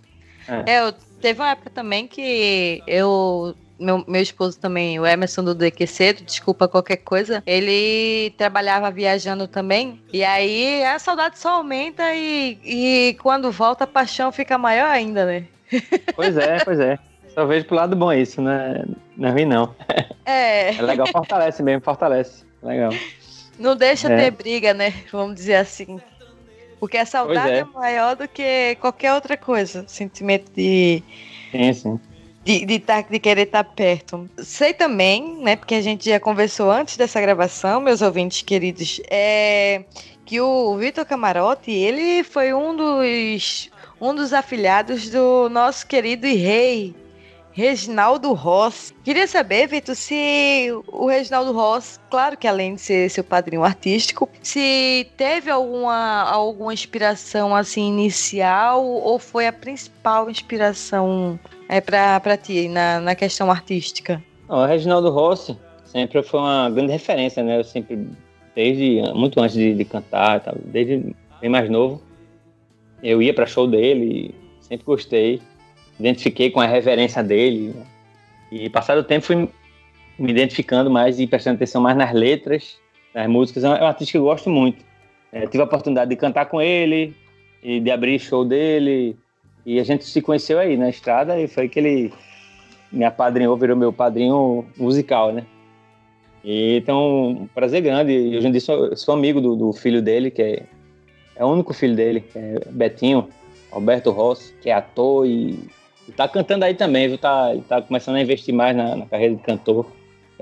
É. 0.47 0.73
é, 0.73 0.81
eu, 0.81 0.93
teve 1.21 1.39
uma 1.39 1.51
época 1.51 1.69
também 1.69 2.07
que 2.07 2.83
eu 2.85 3.55
meu, 3.81 4.03
meu 4.07 4.21
esposo 4.21 4.59
também, 4.59 4.99
o 4.99 5.05
Emerson 5.05 5.43
do 5.43 5.55
DQC, 5.55 6.13
desculpa 6.23 6.67
qualquer 6.67 6.97
coisa, 6.97 7.41
ele 7.45 8.31
trabalhava 8.37 8.91
viajando 8.91 9.47
também. 9.47 9.99
E 10.13 10.23
aí 10.23 10.83
a 10.83 10.99
saudade 10.99 11.39
só 11.39 11.55
aumenta 11.55 12.13
e, 12.13 12.59
e 12.63 13.17
quando 13.21 13.51
volta 13.51 13.85
a 13.85 13.87
paixão 13.87 14.31
fica 14.31 14.57
maior 14.57 14.89
ainda, 14.89 15.25
né? 15.25 15.45
Pois 16.15 16.37
é, 16.37 16.63
pois 16.63 16.79
é. 16.79 16.99
Só 17.33 17.45
vejo 17.45 17.65
pro 17.65 17.75
lado 17.75 17.95
bom 17.95 18.11
isso, 18.11 18.41
né? 18.41 18.83
Não 19.15 19.29
é 19.29 19.31
ruim, 19.31 19.45
não. 19.45 19.75
É. 20.25 20.73
É 20.77 20.81
legal, 20.81 21.07
fortalece 21.07 21.63
mesmo, 21.63 21.81
fortalece. 21.81 22.43
Legal. 22.61 22.91
Não 23.59 23.75
deixa 23.75 24.11
é. 24.11 24.17
ter 24.17 24.31
briga, 24.31 24.73
né? 24.73 24.93
Vamos 25.11 25.35
dizer 25.35 25.55
assim. 25.55 25.99
Porque 26.79 26.97
a 26.97 27.05
saudade 27.05 27.53
é. 27.53 27.59
é. 27.59 27.63
maior 27.63 28.15
do 28.15 28.27
que 28.27 28.75
qualquer 28.79 29.13
outra 29.13 29.35
coisa. 29.35 29.83
Sentimento 29.87 30.51
de. 30.51 31.03
Sim, 31.51 31.73
sim 31.73 31.99
de, 32.43 32.65
de, 32.65 32.79
tá, 32.79 33.01
de 33.01 33.19
querer 33.19 33.43
estar 33.43 33.63
tá 33.63 33.69
perto. 33.69 34.29
Sei 34.39 34.73
também, 34.73 35.37
né, 35.37 35.55
porque 35.55 35.75
a 35.75 35.81
gente 35.81 36.09
já 36.09 36.19
conversou 36.19 36.71
antes 36.71 36.97
dessa 36.97 37.21
gravação, 37.21 37.81
meus 37.81 38.01
ouvintes 38.01 38.41
queridos, 38.41 39.01
é 39.09 39.83
que 40.25 40.39
o 40.39 40.77
Vitor 40.77 41.05
Camarote, 41.05 41.71
ele 41.71 42.23
foi 42.23 42.53
um 42.53 42.75
dos, 42.75 43.69
um 43.99 44.15
dos 44.15 44.33
afilhados 44.33 45.09
do 45.09 45.49
nosso 45.49 45.85
querido 45.85 46.25
rei, 46.25 46.95
Reginaldo 47.53 48.33
Ross. 48.33 48.93
Queria 49.03 49.27
saber, 49.27 49.67
Vitor, 49.67 49.95
se 49.95 50.69
o 50.87 51.07
Reginaldo 51.07 51.51
Ross, 51.51 51.99
claro 52.09 52.37
que 52.37 52.47
além 52.47 52.75
de 52.75 52.81
ser 52.81 53.09
seu 53.09 53.23
padrinho 53.23 53.63
artístico, 53.63 54.29
se 54.41 55.07
teve 55.17 55.51
alguma, 55.51 56.23
alguma 56.23 56.73
inspiração 56.73 57.55
assim 57.55 57.87
inicial 57.89 58.83
ou 58.83 59.19
foi 59.19 59.47
a 59.47 59.53
principal 59.53 60.29
inspiração 60.29 61.39
é 61.67 61.79
para 61.79 62.37
ti 62.37 62.67
na, 62.67 62.99
na 62.99 63.15
questão 63.15 63.49
artística? 63.49 64.21
O 64.47 64.65
Reginaldo 64.65 65.09
Rossi 65.09 65.57
sempre 65.85 66.21
foi 66.23 66.39
uma 66.39 66.69
grande 66.69 66.91
referência, 66.91 67.43
né? 67.43 67.59
Eu 67.59 67.63
sempre, 67.63 68.07
desde 68.55 69.01
muito 69.13 69.39
antes 69.41 69.55
de, 69.55 69.73
de 69.73 69.85
cantar, 69.85 70.41
desde 70.65 71.15
bem 71.39 71.49
mais 71.49 71.69
novo, 71.69 72.01
eu 73.01 73.21
ia 73.21 73.33
para 73.33 73.45
show 73.45 73.67
dele, 73.67 74.35
sempre 74.59 74.85
gostei, 74.85 75.41
identifiquei 75.99 76.49
com 76.49 76.59
a 76.59 76.65
reverência 76.65 77.23
dele. 77.23 77.75
E 78.51 78.69
passado 78.69 78.99
o 78.99 79.03
tempo 79.03 79.25
fui 79.25 79.49
me 80.17 80.31
identificando 80.31 80.89
mais 80.89 81.19
e 81.19 81.27
prestando 81.27 81.55
atenção 81.55 81.81
mais 81.81 81.97
nas 81.97 82.13
letras, 82.13 82.77
nas 83.13 83.27
músicas. 83.27 83.63
É 83.63 83.69
um 83.69 83.87
artista 83.87 84.11
que 84.11 84.17
eu 84.17 84.23
gosto 84.23 84.49
muito. 84.49 84.83
É, 85.31 85.47
tive 85.47 85.61
a 85.61 85.65
oportunidade 85.65 86.09
de 86.09 86.15
cantar 86.15 86.45
com 86.47 86.61
ele 86.61 87.15
e 87.63 87.79
de 87.79 87.89
abrir 87.89 88.19
show 88.19 88.43
dele 88.43 89.15
e 89.65 89.79
a 89.79 89.83
gente 89.83 90.03
se 90.03 90.21
conheceu 90.21 90.59
aí 90.59 90.75
na 90.75 90.89
estrada 90.89 91.39
e 91.39 91.47
foi 91.47 91.69
que 91.69 91.79
ele 91.79 92.13
me 92.91 93.05
apadrinhou, 93.05 93.55
virou 93.55 93.77
meu 93.77 93.93
padrinho 93.93 94.65
musical, 94.77 95.31
né? 95.31 95.45
E, 96.43 96.77
então, 96.77 97.29
um 97.29 97.47
prazer 97.47 97.81
grande. 97.81 98.11
E 98.11 98.37
hoje 98.37 98.47
em 98.47 98.51
dia 98.51 98.61
sou, 98.61 98.95
sou 98.97 99.13
amigo 99.13 99.39
do, 99.39 99.55
do, 99.55 99.71
filho 99.71 100.01
dele, 100.01 100.31
que 100.31 100.41
é, 100.41 100.63
é 101.35 101.45
o 101.45 101.49
único 101.49 101.73
filho 101.73 101.95
dele, 101.95 102.23
é 102.35 102.59
Betinho, 102.71 103.29
Alberto 103.71 104.11
Rossi, 104.11 104.53
que 104.61 104.69
é 104.69 104.73
ator 104.73 105.25
e, 105.25 105.59
e 106.11 106.15
tá 106.15 106.27
cantando 106.27 106.65
aí 106.65 106.73
também, 106.73 107.07
viu? 107.07 107.17
Tá, 107.17 107.51
ele 107.51 107.61
tá 107.61 107.81
começando 107.81 108.15
a 108.17 108.21
investir 108.21 108.53
mais 108.53 108.75
na, 108.75 108.95
na 108.95 109.05
carreira 109.05 109.35
de 109.35 109.41
cantor. 109.41 109.85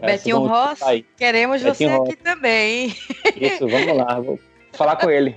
Betinho 0.02 0.40
Ross, 0.48 0.80
queremos 1.18 1.62
Betinho 1.62 1.90
você 1.90 1.96
Ross. 1.98 2.10
aqui 2.10 2.18
também. 2.24 2.96
Isso, 3.36 3.68
vamos 3.68 3.98
lá. 3.98 4.20
Vou 4.20 4.40
falar 4.72 4.96
com 4.96 5.10
ele. 5.10 5.36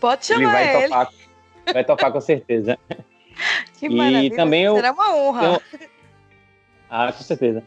Pode 0.00 0.32
Ele 0.32 0.40
chamar 0.44 0.52
vai 0.52 0.76
ele. 0.76 0.88
topar. 0.88 1.08
Vai 1.72 1.84
topar 1.84 2.12
com 2.12 2.20
certeza. 2.20 2.78
Que 3.78 3.86
E 3.86 3.90
maravilha. 3.90 4.36
também 4.36 4.62
eu- 4.64 4.74
Será 4.76 4.92
uma 4.92 5.14
honra. 5.14 5.44
eu- 5.46 5.62
Ah, 6.88 7.12
com 7.12 7.22
certeza. 7.22 7.62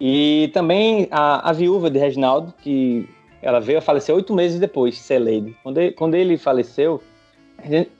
E 0.00 0.50
também 0.52 1.08
a, 1.10 1.48
a 1.50 1.52
viúva 1.52 1.88
de 1.90 1.98
Reginaldo, 1.98 2.52
que 2.62 3.08
ela 3.40 3.60
veio 3.60 3.78
a 3.78 3.82
falecer 3.82 4.14
oito 4.14 4.34
meses 4.34 4.58
depois, 4.60 4.98
ser 4.98 5.18
Lady. 5.18 5.56
Quando 5.62 5.78
ele, 5.78 5.92
quando 5.92 6.14
ele 6.14 6.36
faleceu, 6.36 7.02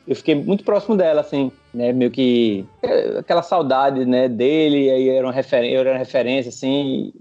eu 0.07 0.17
fiquei 0.17 0.35
muito 0.35 0.65
próximo 0.65 0.97
dela, 0.97 1.21
assim, 1.21 1.51
né? 1.73 1.93
Meio 1.93 2.11
que 2.11 2.67
é, 2.83 3.19
aquela 3.19 3.43
saudade, 3.43 4.05
né, 4.05 4.29
dele, 4.29 4.91
aí 4.91 5.09
era 5.09 5.27
uma 5.27 5.33
referência, 5.33 5.75
eu 5.75 5.81
era 5.81 5.91
uma 5.93 5.99
referência, 5.99 6.51
assim. 6.51 7.13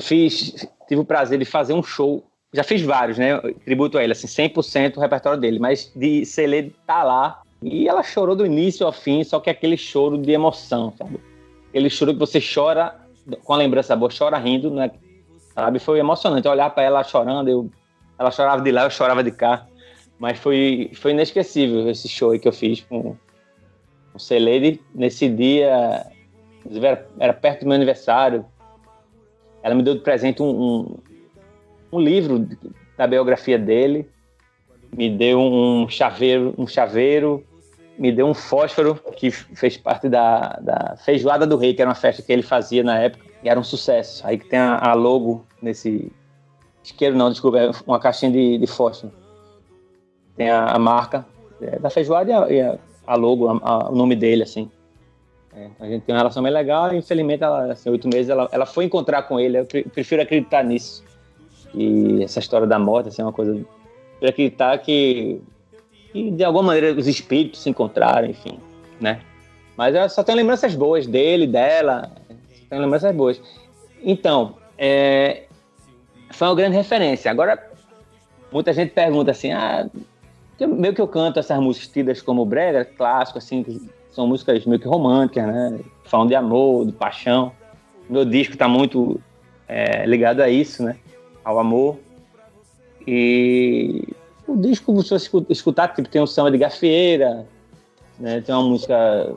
Fiz, 0.00 0.68
tive 0.86 1.00
o 1.00 1.04
prazer 1.04 1.38
de 1.38 1.44
fazer 1.44 1.72
um 1.72 1.82
show. 1.82 2.24
Já 2.52 2.62
fiz 2.62 2.82
vários, 2.82 3.18
né? 3.18 3.38
Tributo 3.64 3.98
a 3.98 4.04
ele, 4.04 4.12
assim, 4.12 4.26
100% 4.26 4.96
o 4.96 5.00
repertório 5.00 5.40
dele, 5.40 5.58
mas 5.58 5.92
de 5.94 6.24
Lady 6.46 6.74
tá 6.86 7.02
lá. 7.02 7.42
E 7.62 7.88
ela 7.88 8.02
chorou 8.02 8.36
do 8.36 8.46
início 8.46 8.86
ao 8.86 8.92
fim, 8.92 9.24
só 9.24 9.40
que 9.40 9.50
aquele 9.50 9.76
choro 9.76 10.16
de 10.16 10.30
emoção, 10.30 10.92
sabe? 10.96 11.20
Aquele 11.68 11.90
choro 11.90 12.12
que 12.12 12.20
você 12.20 12.40
chora 12.40 12.94
com 13.44 13.52
a 13.52 13.56
lembrança 13.56 13.96
boa, 13.96 14.10
chora 14.16 14.38
rindo, 14.38 14.70
né? 14.70 14.90
Sabe? 15.54 15.78
Foi 15.78 15.98
emocionante 15.98 16.46
olhar 16.46 16.70
para 16.70 16.84
ela 16.84 17.02
chorando, 17.02 17.48
eu, 17.48 17.70
ela 18.18 18.30
chorava 18.30 18.62
de 18.62 18.70
lá, 18.70 18.84
eu 18.84 18.90
chorava 18.90 19.24
de 19.24 19.32
cá. 19.32 19.66
Mas 20.18 20.38
foi, 20.38 20.90
foi 20.94 21.12
inesquecível 21.12 21.88
esse 21.88 22.08
show 22.08 22.36
que 22.38 22.48
eu 22.48 22.52
fiz 22.52 22.80
com 22.80 23.16
o 24.18 24.20
Celede. 24.20 24.80
Nesse 24.94 25.28
dia, 25.28 26.06
era 27.18 27.32
perto 27.32 27.60
do 27.60 27.66
meu 27.66 27.74
aniversário, 27.76 28.44
ela 29.62 29.74
me 29.74 29.82
deu 29.82 29.94
de 29.94 30.00
presente 30.00 30.42
um, 30.42 30.48
um, 30.48 30.96
um 31.92 32.00
livro 32.00 32.46
da 32.96 33.06
biografia 33.06 33.58
dele, 33.58 34.08
me 34.94 35.08
deu 35.10 35.40
um 35.40 35.88
chaveiro, 35.88 36.54
um 36.58 36.66
chaveiro, 36.66 37.44
me 37.98 38.12
deu 38.12 38.26
um 38.26 38.34
fósforo 38.34 38.94
que 39.16 39.30
fez 39.30 39.76
parte 39.76 40.08
da, 40.08 40.58
da 40.60 40.96
feijoada 40.96 41.46
do 41.46 41.56
rei, 41.56 41.74
que 41.74 41.82
era 41.82 41.88
uma 41.88 41.94
festa 41.94 42.22
que 42.22 42.32
ele 42.32 42.42
fazia 42.42 42.82
na 42.82 42.98
época, 42.98 43.24
e 43.42 43.48
era 43.48 43.58
um 43.58 43.64
sucesso. 43.64 44.26
Aí 44.26 44.38
que 44.38 44.48
tem 44.48 44.58
a, 44.58 44.78
a 44.78 44.94
logo 44.94 45.44
nesse 45.60 46.10
isqueiro, 46.82 47.16
não, 47.16 47.30
desculpa, 47.30 47.58
é 47.58 47.70
uma 47.86 47.98
caixinha 47.98 48.30
de, 48.30 48.58
de 48.58 48.66
fósforo. 48.66 49.12
Tem 50.36 50.48
a, 50.48 50.66
a 50.66 50.78
marca 50.78 51.26
é, 51.60 51.78
da 51.78 51.90
feijoada 51.90 52.30
e 52.30 52.34
a, 52.34 52.50
e 52.50 52.60
a- 52.60 52.78
a 53.12 53.16
logo, 53.16 53.48
a- 53.48 53.58
a- 53.62 53.88
o 53.90 53.94
nome 53.94 54.14
dele, 54.14 54.42
assim. 54.42 54.70
É, 55.54 55.68
a 55.80 55.86
gente 55.86 56.02
tem 56.02 56.14
uma 56.14 56.18
relação 56.20 56.42
bem 56.42 56.52
legal 56.52 56.92
e 56.92 56.98
infelizmente, 56.98 57.42
ela, 57.42 57.72
assim, 57.72 57.88
oito 57.90 58.06
meses, 58.08 58.28
ela, 58.28 58.48
ela 58.52 58.66
foi 58.66 58.84
encontrar 58.84 59.22
com 59.22 59.40
ele. 59.40 59.58
Eu 59.58 59.64
pre- 59.64 59.82
prefiro 59.84 60.22
acreditar 60.22 60.62
nisso. 60.62 61.02
E 61.74 62.22
essa 62.22 62.38
história 62.38 62.66
da 62.66 62.78
morte, 62.78 63.08
assim, 63.08 63.22
é 63.22 63.24
uma 63.24 63.32
coisa. 63.32 63.52
Prefiro 63.52 64.30
acreditar 64.30 64.78
que, 64.78 65.40
que 66.12 66.30
de 66.30 66.44
alguma 66.44 66.64
maneira 66.64 66.92
os 66.98 67.06
espíritos 67.06 67.60
se 67.62 67.70
encontraram, 67.70 68.28
enfim, 68.28 68.58
né? 69.00 69.20
Mas 69.76 69.94
eu 69.94 70.08
só 70.08 70.22
tenho 70.22 70.36
lembranças 70.36 70.74
boas 70.74 71.06
dele, 71.06 71.46
dela. 71.46 72.10
Só 72.52 72.64
tenho 72.70 72.82
lembranças 72.82 73.14
boas. 73.14 73.40
Então, 74.02 74.54
é, 74.76 75.44
foi 76.30 76.48
uma 76.48 76.54
grande 76.54 76.76
referência. 76.76 77.30
Agora, 77.30 77.70
muita 78.52 78.72
gente 78.72 78.90
pergunta 78.92 79.30
assim, 79.30 79.52
ah, 79.52 79.88
meio 80.66 80.94
que 80.94 81.00
eu 81.00 81.06
canto 81.08 81.38
essas 81.38 81.58
músicas 81.60 81.88
tidas 81.88 82.22
como 82.22 82.44
brega, 82.44 82.84
clássico, 82.84 83.38
assim, 83.38 83.62
que 83.62 83.80
são 84.10 84.26
músicas 84.26 84.64
meio 84.66 84.80
que 84.80 84.88
românticas, 84.88 85.46
né? 85.46 85.78
Falam 86.04 86.26
de 86.26 86.34
amor, 86.34 86.86
de 86.86 86.92
paixão. 86.92 87.52
Meu 88.08 88.24
disco 88.24 88.54
está 88.54 88.66
muito 88.66 89.20
é, 89.68 90.04
ligado 90.06 90.40
a 90.40 90.48
isso, 90.48 90.82
né? 90.82 90.96
Ao 91.44 91.58
amor. 91.58 91.98
E 93.06 94.02
o 94.46 94.56
disco, 94.56 95.00
se 95.02 95.08
você 95.10 95.16
escu- 95.16 95.46
escutar, 95.48 95.88
tipo, 95.94 96.08
tem 96.08 96.20
um 96.20 96.26
samba 96.26 96.50
de 96.50 96.58
gafieira, 96.58 97.46
né? 98.18 98.40
Tem 98.40 98.54
uma 98.54 98.64
música 98.64 99.32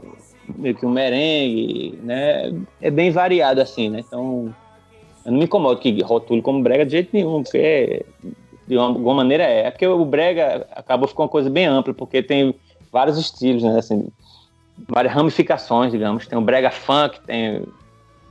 meio 0.58 0.76
que 0.76 0.86
um 0.86 0.90
merengue, 0.90 2.00
né? 2.04 2.52
É 2.82 2.90
bem 2.90 3.12
variado, 3.12 3.62
assim, 3.62 3.90
né? 3.90 4.00
Então, 4.00 4.54
eu 5.26 5.32
não 5.32 5.38
me 5.40 5.46
incomodo 5.46 5.80
que 5.80 6.02
rotule 6.02 6.42
como 6.42 6.64
brega 6.64 6.86
de 6.86 6.94
jeito 6.94 7.10
nenhum, 7.14 7.44
porque 7.44 7.58
é- 7.58 8.06
de 8.72 8.78
uma- 8.78 8.88
alguma 8.88 9.16
maneira 9.16 9.44
é. 9.44 9.66
É 9.68 9.72
porque 9.72 9.86
o 9.86 10.06
brega 10.06 10.66
acabou 10.72 11.06
ficando 11.08 11.24
uma 11.26 11.30
coisa 11.30 11.50
bem 11.50 11.66
ampla, 11.66 11.94
porque 11.94 12.24
tem 12.24 12.56
vários 12.92 13.18
estilos, 13.18 13.62
né? 13.64 13.78
Assim, 13.78 14.08
várias 14.88 15.14
ramificações, 15.14 15.92
digamos. 15.92 16.26
Tem 16.26 16.38
o 16.40 16.42
brega 16.42 16.72
funk, 16.72 17.20
tem 17.22 17.58
o 17.60 17.68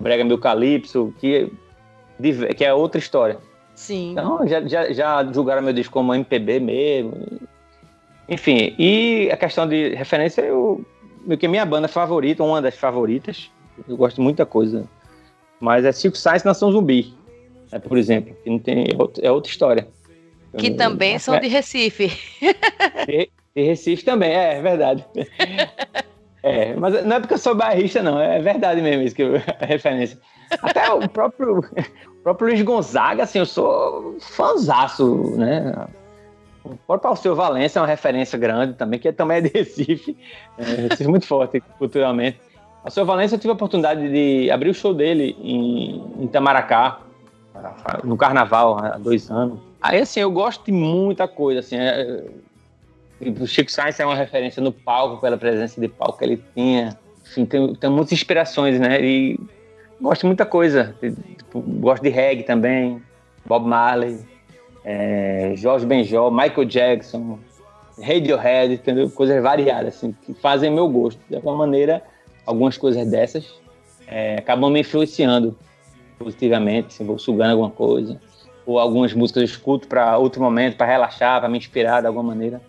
brega 0.01 0.25
meio 0.25 0.39
calypso, 0.39 1.13
que, 1.21 1.53
diver- 2.19 2.55
que 2.55 2.65
é 2.65 2.73
outra 2.73 2.99
história. 2.99 3.37
Sim. 3.75 4.13
Então, 4.13 4.47
já, 4.49 4.67
já, 4.67 4.93
já 4.93 5.25
julgaram 5.33 5.61
meu 5.63 5.75
disco 5.75 5.93
como 5.93 6.15
MPB 6.15 6.59
mesmo. 6.59 7.13
Enfim, 8.29 8.75
e 8.79 9.29
a 9.31 9.37
questão 9.37 9.69
de 9.69 9.95
referência, 9.95 10.41
eu, 10.43 10.83
meio 11.27 11.39
que 11.39 11.47
a 11.47 11.49
minha 11.49 11.67
banda 11.67 11.87
favorita, 11.89 12.43
uma 12.43 12.63
das 12.63 12.77
favoritas, 12.77 13.51
eu 13.89 13.97
gosto 13.97 14.17
de 14.17 14.23
muita 14.23 14.47
coisa, 14.47 14.85
mas 15.61 15.85
é 15.85 15.93
Circo 15.93 16.17
Science 16.17 16.47
Nação 16.47 16.71
Zumbi, 16.73 17.13
né, 17.73 17.79
por 17.79 17.99
exemplo, 17.99 18.35
que 18.43 18.49
não 18.49 18.59
tem, 18.59 18.87
é 18.91 18.97
outra- 18.97 19.27
é 19.27 19.31
outra 19.33 19.51
história. 19.51 19.89
Que 20.57 20.69
Eu- 20.69 20.77
também 20.77 21.19
são 21.19 21.39
de 21.39 21.49
Recife. 21.49 22.09
de, 23.07 23.31
de 23.55 23.63
Recife 23.63 24.05
também, 24.05 24.31
é, 24.31 24.59
é 24.59 24.63
verdade. 24.63 25.05
É, 26.43 26.75
mas 26.75 27.05
não 27.05 27.17
é 27.17 27.21
porque 27.21 27.35
eu 27.35 27.39
sou 27.39 27.55
bairrista, 27.55 28.03
não, 28.03 28.21
é 28.21 28.41
verdade 28.41 28.81
mesmo 28.81 29.03
isso 29.03 29.15
que 29.15 29.23
eu, 29.23 29.37
a 29.61 29.67
referência. 29.67 30.19
Até 30.63 30.91
o 30.93 31.09
próprio, 31.09 31.59
o 31.59 32.23
próprio 32.23 32.49
Luiz 32.49 32.63
Gonzaga, 32.63 33.23
assim, 33.23 33.39
eu 33.39 33.47
sou 33.47 34.17
fãzaço, 34.21 35.37
né? 35.37 35.87
O 36.65 36.77
próprio 36.77 37.11
Alceu 37.11 37.35
Valença 37.35 37.79
é 37.79 37.83
uma 37.83 37.89
referência 37.89 38.39
grande 38.39 38.75
também, 38.75 38.99
que 38.99 39.11
também 39.13 39.39
é 39.39 39.41
de 39.43 39.49
Recife, 39.49 40.17
é, 40.59 40.63
Recife 40.89 41.09
muito 41.09 41.27
forte 41.27 41.61
culturalmente. 41.79 42.41
Alceu 42.85 43.05
Valença, 43.05 43.35
eu 43.35 43.39
tive 43.39 43.51
a 43.51 43.55
oportunidade 43.55 44.09
de 44.11 44.51
abrir 44.51 44.71
o 44.71 44.75
show 44.75 44.93
dele 44.95 45.37
em, 45.41 46.03
em 46.19 46.25
Itamaracá, 46.25 47.01
no 48.03 48.17
Carnaval, 48.17 48.79
há 48.79 48.97
dois 48.99 49.31
anos. 49.31 49.70
Aí, 49.81 50.01
assim, 50.01 50.21
eu 50.21 50.31
gosto 50.31 50.65
de 50.65 50.73
muita 50.73 51.27
coisa, 51.27 51.61
assim, 51.61 51.77
é, 51.77 52.25
o 53.21 53.47
Chico 53.47 53.71
Sainz 53.71 54.01
é 54.01 54.07
uma 54.07 54.15
referência 54.15 54.63
no 54.63 54.73
palco, 54.73 55.21
pela 55.21 55.37
presença 55.37 55.81
de 55.81 55.89
palco 55.89 56.19
que 56.19 56.25
ele 56.25 56.43
tinha. 56.55 56.99
Enfim, 57.23 57.45
tem, 57.45 57.75
tem 57.75 57.91
muitas 57.91 58.13
inspirações, 58.13 58.81
né? 58.81 59.01
E 59.03 59.39
gosto 60.01 60.23
de 60.23 60.27
muita 60.27 60.47
coisa. 60.47 60.95
Tipo, 61.01 61.61
gosto 61.61 62.03
de 62.03 62.09
reggae 62.09 62.43
também, 62.43 63.03
Bob 63.47 63.67
Marley, 63.67 64.19
é, 64.85 65.53
Jorge 65.57 65.85
Benjol, 65.85 66.31
Michael 66.31 66.65
Jackson, 66.65 67.39
Radiohead, 68.03 68.75
entendeu? 68.75 69.11
Coisas 69.11 69.43
variadas, 69.43 69.97
assim, 69.97 70.15
que 70.25 70.33
fazem 70.35 70.71
meu 70.71 70.89
gosto. 70.89 71.21
De 71.29 71.37
alguma 71.37 71.57
maneira, 71.57 72.03
algumas 72.47 72.79
coisas 72.79 73.07
dessas 73.11 73.61
é, 74.07 74.37
acabam 74.37 74.71
me 74.71 74.81
influenciando 74.81 75.57
positivamente, 76.19 76.95
se 76.95 77.05
vou 77.05 77.19
sugando 77.19 77.53
alguma 77.53 77.71
coisa. 77.71 78.21
Ou 78.67 78.79
algumas 78.79 79.13
músicas 79.13 79.43
eu 79.43 79.45
escuto 79.47 79.89
para 79.89 80.17
outro 80.19 80.43
momento, 80.43 80.77
para 80.77 80.87
relaxar, 80.87 81.41
para 81.41 81.49
me 81.49 81.59
inspirar 81.59 82.01
de 82.01 82.07
alguma 82.07 82.25
maneira. 82.25 82.61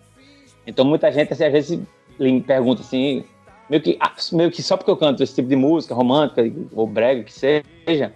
Então 0.66 0.84
muita 0.84 1.10
gente 1.12 1.32
assim, 1.32 1.44
às 1.44 1.52
vezes 1.52 1.80
me 2.18 2.40
pergunta 2.40 2.82
assim, 2.82 3.24
meio 3.68 3.82
que, 3.82 3.96
ah, 4.00 4.12
meio 4.32 4.50
que 4.50 4.62
só 4.62 4.76
porque 4.76 4.90
eu 4.90 4.96
canto 4.96 5.22
esse 5.22 5.34
tipo 5.34 5.48
de 5.48 5.56
música 5.56 5.94
romântica 5.94 6.42
ou 6.72 6.86
brega 6.86 7.24
que 7.24 7.32
seja, 7.32 8.12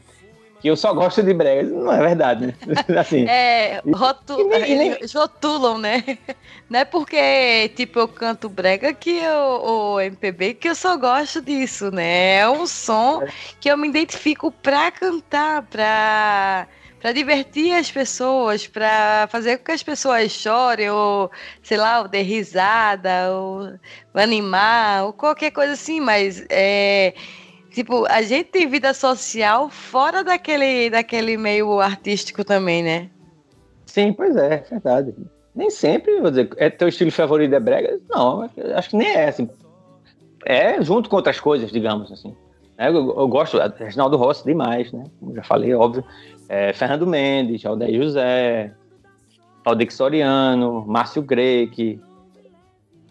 que 0.61 0.69
eu 0.69 0.77
só 0.77 0.93
gosto 0.95 1.23
de 1.23 1.35
brega. 1.35 1.69
Não 1.69 1.93
é 1.93 1.99
verdade, 1.99 2.47
né? 2.47 2.55
Assim, 2.99 3.27
É, 3.29 3.83
rotu... 3.95 4.37
Nem- 4.49 4.79
nem- 4.79 4.93
eles 4.93 5.13
rotulam, 5.15 5.79
né? 5.79 6.03
Não 6.69 6.81
é 6.81 6.85
porque, 6.85 7.69
tipo, 7.77 7.99
eu 7.99 8.09
canto 8.09 8.49
brega 8.49 8.93
que 8.93 9.11
eu, 9.19 9.39
ou 9.63 10.01
MPB 10.01 10.55
que 10.55 10.69
eu 10.69 10.75
só 10.75 10.97
gosto 10.97 11.41
disso, 11.41 11.91
né? 11.91 12.39
É 12.39 12.49
um 12.49 12.67
som 12.67 13.23
que 13.61 13.71
eu 13.71 13.77
me 13.77 13.89
identifico 13.89 14.51
pra 14.51 14.91
cantar, 14.91 15.63
pra, 15.63 16.67
pra 17.01 17.13
divertir 17.13 17.73
as 17.73 17.91
pessoas, 17.91 18.67
pra 18.67 19.29
fazer 19.31 19.59
com 19.59 19.65
que 19.65 19.73
as 19.73 19.83
pessoas 19.83 20.33
chorem, 20.33 20.91
ou, 20.91 21.31
sei 21.63 21.77
lá, 21.77 22.01
ou 22.01 22.09
dê 22.09 22.23
risada, 22.23 23.31
ou 23.33 23.71
animar, 24.15 25.05
ou 25.05 25.13
qualquer 25.13 25.51
coisa 25.51 25.73
assim, 25.73 26.01
mas 26.01 26.45
é. 26.51 27.15
Tipo, 27.71 28.07
a 28.07 28.23
gente 28.23 28.47
tem 28.51 28.67
vida 28.67 28.95
social 28.95 29.69
fora 29.69 30.25
daquele, 30.25 30.89
daquele 30.89 31.37
meio 31.37 31.79
artístico 31.79 32.43
também, 32.43 32.83
né? 32.83 33.11
sim, 33.97 34.13
pois 34.13 34.37
é, 34.37 34.55
é 34.55 34.65
verdade. 34.71 35.15
Nem 35.55 35.71
sempre, 35.71 36.21
vou 36.21 36.31
dizer, 36.31 36.51
é 36.59 36.69
teu 36.69 36.89
estilo 36.89 37.11
favorito 37.11 37.55
é 37.55 37.61
brega? 37.61 37.99
Não, 38.11 38.49
acho 38.75 38.91
que 38.91 38.97
nem 38.97 39.09
é 39.09 39.29
assim. 39.29 39.49
É 40.45 40.83
junto 40.83 41.09
com 41.09 41.17
outras 41.17 41.41
coisas, 41.41 41.73
digamos 41.73 42.13
assim. 42.13 42.29
né? 42.79 42.89
Eu, 42.89 42.95
eu 42.95 43.27
gosto 43.27 43.59
Reginaldo 43.79 44.19
Rossi 44.19 44.45
demais, 44.45 44.93
né? 44.93 45.05
Como 45.19 45.35
já 45.35 45.43
falei, 45.43 45.75
óbvio. 45.75 46.05
É, 46.49 46.73
Fernando 46.73 47.07
Mendes, 47.07 47.65
Aldair 47.65 48.03
José, 48.03 48.73
Aldex 49.65 49.95
Soriano, 49.95 50.85
Márcio 50.87 51.23
Greque. 51.23 52.01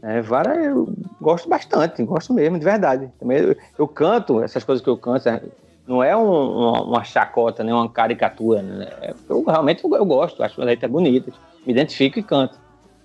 É, 0.01 0.21
várias, 0.21 0.65
eu 0.65 0.93
gosto 1.19 1.49
bastante, 1.49 2.03
gosto 2.03 2.33
mesmo, 2.33 2.57
de 2.57 2.63
verdade. 2.63 3.11
Também 3.19 3.39
eu, 3.39 3.55
eu 3.77 3.87
canto, 3.87 4.41
essas 4.41 4.63
coisas 4.63 4.83
que 4.83 4.89
eu 4.89 4.97
canto, 4.97 5.27
é, 5.27 5.41
não 5.87 6.03
é 6.03 6.15
um, 6.15 6.23
uma, 6.23 6.83
uma, 6.83 7.03
chacota, 7.03 7.63
né? 7.63 7.73
uma 7.73 7.89
caricatura. 7.89 8.61
Né? 8.61 8.87
É, 9.01 9.13
eu 9.27 9.43
realmente 9.43 9.83
eu, 9.83 9.93
eu 9.95 10.05
gosto, 10.05 10.41
acho 10.43 10.59
as 10.61 10.65
letras 10.65 10.89
bonitas, 10.89 11.33
me 11.65 11.73
identifico 11.73 12.19
e 12.19 12.23
canto. 12.23 12.57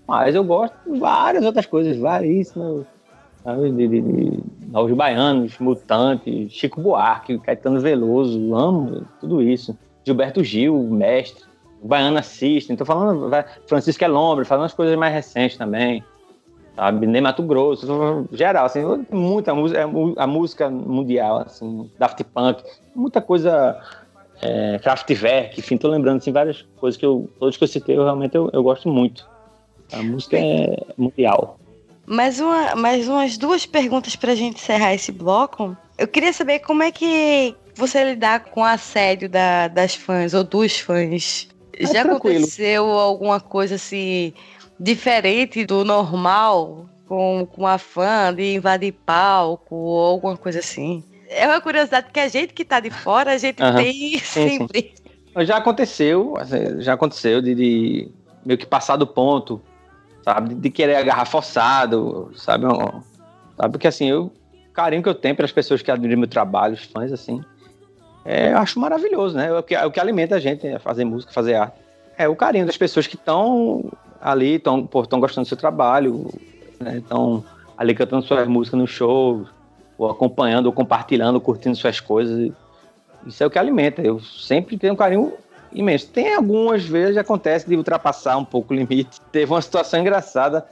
Mas 0.07 0.35
eu 0.35 0.45
gosto 0.45 0.75
de 0.87 0.99
várias 0.99 1.45
outras 1.45 1.67
coisas, 1.67 1.97
varíssimas. 1.97 2.87
Sabe? 3.43 3.71
De, 3.73 3.89
de, 3.89 4.01
de 4.01 4.45
Novos 4.69 4.93
Baianos, 4.93 5.59
Mutantes, 5.59 6.53
Chico 6.53 6.81
Buarque, 6.81 7.39
Caetano 7.39 7.81
Veloso, 7.81 8.55
amo 8.55 9.07
tudo 9.21 9.43
isso. 9.43 9.77
Gilberto 10.05 10.43
Gil, 10.43 10.77
mestre. 10.85 11.49
Baiana 11.83 12.23
System, 12.23 12.77
tô 12.77 12.85
falando 12.85 13.31
Francisco 13.67 14.05
Elombre, 14.05 14.45
falando 14.45 14.67
as 14.67 14.75
coisas 14.75 14.95
mais 14.99 15.15
recentes 15.15 15.57
também 15.57 16.05
sabe? 16.81 17.07
Nem 17.07 17.21
Mato 17.21 17.43
Grosso, 17.43 18.27
geral, 18.33 18.65
assim, 18.65 18.81
muita 19.11 19.55
música, 19.55 19.81
é 19.81 19.85
a 20.17 20.27
música 20.27 20.71
mundial, 20.71 21.41
assim, 21.41 21.91
Daft 21.99 22.25
Punk, 22.25 22.63
muita 22.95 23.21
coisa, 23.21 23.79
é, 24.41 24.79
Kraftwerk, 24.79 25.61
enfim, 25.61 25.77
tô 25.77 25.89
lembrando, 25.89 26.19
assim, 26.19 26.33
várias 26.33 26.63
coisas 26.79 26.99
que 26.99 27.05
eu, 27.05 27.29
todos 27.39 27.59
que 27.59 27.65
eu 27.65 27.69
citei, 27.69 27.99
eu 27.99 28.05
realmente 28.05 28.35
eu, 28.35 28.49
eu 28.53 28.63
gosto 28.63 28.89
muito. 28.89 29.29
A 29.93 30.03
música 30.03 30.39
é 30.39 30.77
mundial. 30.97 31.59
Mais, 32.07 32.41
uma, 32.41 32.75
mais 32.75 33.09
umas 33.09 33.37
duas 33.37 33.67
perguntas 33.67 34.17
pra 34.17 34.35
gente 34.35 34.57
encerrar 34.57 34.95
esse 34.95 35.13
bloco. 35.13 35.77
Eu 35.99 36.09
queria 36.09 36.33
saber 36.33 36.61
como 36.61 36.83
é 36.83 36.91
que 36.91 37.55
você 37.81 38.05
lidar 38.05 38.45
com 38.45 38.61
o 38.61 38.65
assédio 38.65 39.29
da, 39.29 39.67
das 39.69 39.95
fãs 39.95 40.35
ou 40.35 40.45
dos 40.45 40.79
fãs. 40.79 41.49
É 41.73 41.87
Já 41.87 42.05
tranquilo. 42.05 42.37
aconteceu 42.39 42.85
alguma 42.87 43.41
coisa 43.41 43.77
assim 43.77 44.33
diferente 44.79 45.65
do 45.67 45.85
normal 45.85 46.89
com, 47.07 47.47
com 47.51 47.67
a 47.67 47.77
fã 47.77 48.33
de 48.35 48.55
invadir 48.55 48.93
palco 48.93 49.75
ou 49.75 50.07
alguma 50.07 50.37
coisa 50.37 50.61
assim. 50.61 51.03
É 51.29 51.47
uma 51.47 51.61
curiosidade 51.61 52.09
que 52.13 52.21
a 52.21 52.29
gente 52.29 52.53
que 52.53 52.65
tá 52.65 52.81
de 52.81 52.91
fora, 52.91 53.33
a 53.33 53.39
gente 53.39 53.63
uhum. 53.63 53.75
tem 53.75 54.19
sempre. 54.21 54.95
Sim. 54.95 55.45
Já 55.45 55.57
aconteceu, 55.59 56.35
assim, 56.39 56.81
já 56.81 56.95
aconteceu 56.95 57.41
de, 57.41 57.55
de, 57.55 58.09
meio 58.45 58.59
que 58.59 58.67
passar 58.67 58.97
do 58.97 59.07
ponto, 59.07 59.61
sabe? 60.25 60.55
De, 60.55 60.71
querer 60.71 60.97
agarrar 60.97 61.25
forçado, 61.25 62.33
sabe? 62.35 62.67
Sabe? 63.57 63.73
Porque 63.73 63.87
assim, 63.87 64.11
eu, 64.11 64.25
o 64.25 64.73
carinho 64.73 65.03
que 65.03 65.09
eu 65.09 65.15
tenho 65.15 65.37
pelas 65.37 65.53
pessoas 65.53 65.83
que 65.83 65.91
admiram 65.91 66.19
meu 66.19 66.29
trabalho, 66.29 66.75
os 66.75 66.85
fãs, 66.85 67.13
assim, 67.13 67.41
é, 68.25 68.53
eu 68.53 68.59
acho 68.59 68.79
maravilhoso, 68.79 69.37
né? 69.37 69.49
É 69.49 69.59
o, 69.59 69.63
que, 69.63 69.75
é 69.75 69.85
o 69.85 69.91
que 69.91 70.01
alimenta 70.01 70.37
a 70.37 70.41
gente, 70.41 70.67
né? 70.67 70.79
fazer 70.79 71.05
música, 71.05 71.33
fazer 71.33 71.55
arte. 71.55 71.77
É 72.17 72.29
o 72.29 72.37
carinho 72.37 72.67
das 72.67 72.77
pessoas 72.77 73.07
que 73.07 73.17
estão 73.17 73.91
ali 74.21 74.57
estão 74.57 74.87
gostando 74.87 75.45
do 75.45 75.49
seu 75.49 75.57
trabalho, 75.57 76.31
estão 76.97 77.39
né? 77.39 77.45
ali 77.79 77.95
cantando 77.95 78.27
suas 78.27 78.47
músicas 78.47 78.79
no 78.79 78.87
show, 78.87 79.47
ou 79.97 80.11
acompanhando, 80.11 80.67
ou 80.67 80.73
compartilhando, 80.73 81.41
curtindo 81.41 81.77
suas 81.77 81.99
coisas. 81.99 82.53
Isso 83.27 83.43
é 83.43 83.47
o 83.47 83.51
que 83.51 83.59
alimenta. 83.59 84.03
Eu 84.03 84.21
sempre 84.21 84.77
tenho 84.77 84.93
um 84.93 84.97
carinho 84.97 85.33
imenso. 85.73 86.09
Tem 86.09 86.35
algumas 86.35 86.85
vezes 86.85 87.17
acontece 87.17 87.69
de 87.69 87.77
ultrapassar 87.77 88.37
um 88.37 88.45
pouco 88.45 88.75
o 88.75 88.77
limite. 88.77 89.21
Teve 89.33 89.53
uma 89.53 89.63
situação 89.63 90.01
engraçada 90.01 90.67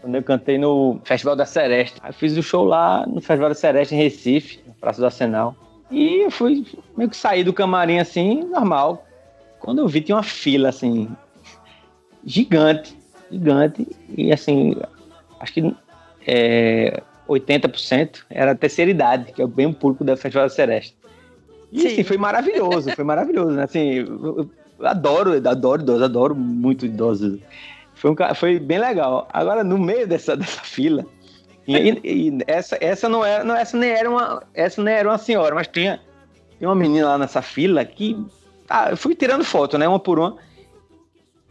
quando 0.00 0.16
eu 0.16 0.22
cantei 0.22 0.58
no 0.58 1.00
Festival 1.04 1.36
da 1.36 1.46
Sereste. 1.46 2.00
Eu 2.04 2.12
fiz 2.12 2.36
o 2.36 2.40
um 2.40 2.42
show 2.42 2.64
lá 2.64 3.06
no 3.06 3.20
Festival 3.20 3.48
da 3.48 3.54
Sereste 3.54 3.94
em 3.94 3.98
Recife, 3.98 4.60
na 4.66 4.74
Praça 4.74 5.00
do 5.00 5.06
Arsenal. 5.06 5.54
E 5.90 6.24
eu 6.24 6.30
fui 6.30 6.66
meio 6.96 7.10
que 7.10 7.16
sair 7.16 7.44
do 7.44 7.52
camarim 7.52 7.98
assim, 7.98 8.44
normal. 8.44 9.06
Quando 9.60 9.78
eu 9.78 9.88
vi, 9.88 10.00
tinha 10.00 10.16
uma 10.16 10.22
fila 10.22 10.68
assim, 10.68 11.08
gigante, 12.24 12.96
gigante, 13.30 13.86
e 14.08 14.32
assim, 14.32 14.76
acho 15.40 15.52
que 15.52 15.74
é, 16.26 17.02
80% 17.28 18.24
era 18.30 18.52
a 18.52 18.54
terceira 18.54 18.90
idade, 18.90 19.32
que 19.32 19.40
é 19.40 19.44
o 19.44 19.48
bem 19.48 19.72
público 19.72 20.04
da 20.04 20.16
Festival 20.16 20.46
da 20.46 20.54
Sereste. 20.54 20.96
E 21.72 21.86
assim, 21.86 22.04
foi 22.04 22.16
maravilhoso, 22.16 22.90
foi 22.92 23.04
maravilhoso, 23.04 23.50
né? 23.52 23.64
Assim, 23.64 23.94
eu, 23.94 24.38
eu 24.78 24.86
adoro, 24.86 25.32
adoro 25.48 25.82
idosos, 25.82 26.02
adoro 26.02 26.34
muito 26.34 26.86
idosos. 26.86 27.40
Foi, 27.94 28.10
um, 28.10 28.16
foi 28.34 28.58
bem 28.58 28.78
legal. 28.78 29.28
Agora, 29.32 29.64
no 29.64 29.78
meio 29.78 30.06
dessa, 30.06 30.36
dessa 30.36 30.60
fila, 30.60 31.04
e, 31.66 32.00
e, 32.04 32.38
essa, 32.46 32.76
essa 32.80 33.08
não 33.08 33.24
era, 33.24 33.44
não, 33.44 33.54
essa 33.54 33.76
nem 33.76 33.90
era 33.90 34.10
uma, 34.10 34.42
essa 34.54 34.82
nem 34.82 34.94
era 34.94 35.08
uma 35.08 35.18
senhora, 35.18 35.54
mas 35.54 35.66
tinha, 35.66 36.00
tinha 36.58 36.68
uma 36.68 36.74
menina 36.74 37.08
lá 37.08 37.18
nessa 37.18 37.40
fila 37.42 37.84
que 37.84 38.16
ah, 38.68 38.90
eu 38.90 38.96
fui 38.96 39.14
tirando 39.14 39.44
foto, 39.44 39.78
né, 39.78 39.86
uma 39.86 39.98
por 39.98 40.18
uma. 40.18 40.36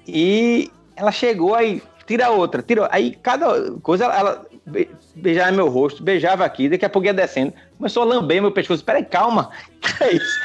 E 0.07 0.69
ela 0.95 1.11
chegou 1.11 1.55
aí, 1.55 1.81
tira 2.05 2.29
outra, 2.29 2.61
tira. 2.61 2.87
Aí 2.91 3.15
cada 3.21 3.71
coisa 3.81 4.05
ela, 4.05 4.15
ela 4.15 4.45
beijava 5.15 5.51
meu 5.51 5.69
rosto, 5.69 6.03
beijava 6.03 6.45
aqui, 6.45 6.69
daqui 6.69 6.85
a 6.85 6.89
pouco 6.89 7.05
ia 7.05 7.13
descendo, 7.13 7.53
começou 7.77 8.03
a 8.03 8.05
lamber 8.05 8.41
meu 8.41 8.51
pescoço. 8.51 8.83
Peraí, 8.83 9.05
calma, 9.05 9.49
que 9.81 10.03
é 10.03 10.15
isso? 10.15 10.39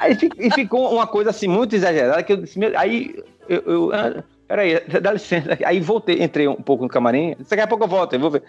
Aí 0.00 0.16
e 0.38 0.50
ficou 0.50 0.92
uma 0.92 1.06
coisa 1.06 1.30
assim 1.30 1.48
muito 1.48 1.74
exagerada 1.74 2.22
que 2.22 2.32
eu 2.32 2.36
disse, 2.36 2.58
aí 2.76 3.14
eu, 3.48 3.62
eu 3.66 3.92
ah, 3.92 4.22
peraí, 4.46 4.80
dá 5.00 5.12
licença. 5.12 5.56
Aí 5.64 5.80
voltei, 5.80 6.22
entrei 6.22 6.46
um 6.46 6.56
pouco 6.56 6.84
no 6.84 6.90
camarim, 6.90 7.36
daqui 7.48 7.62
a 7.62 7.66
pouco 7.66 7.84
eu 7.84 7.88
volto, 7.88 8.14
eu 8.14 8.20
vou 8.20 8.30
ver. 8.30 8.42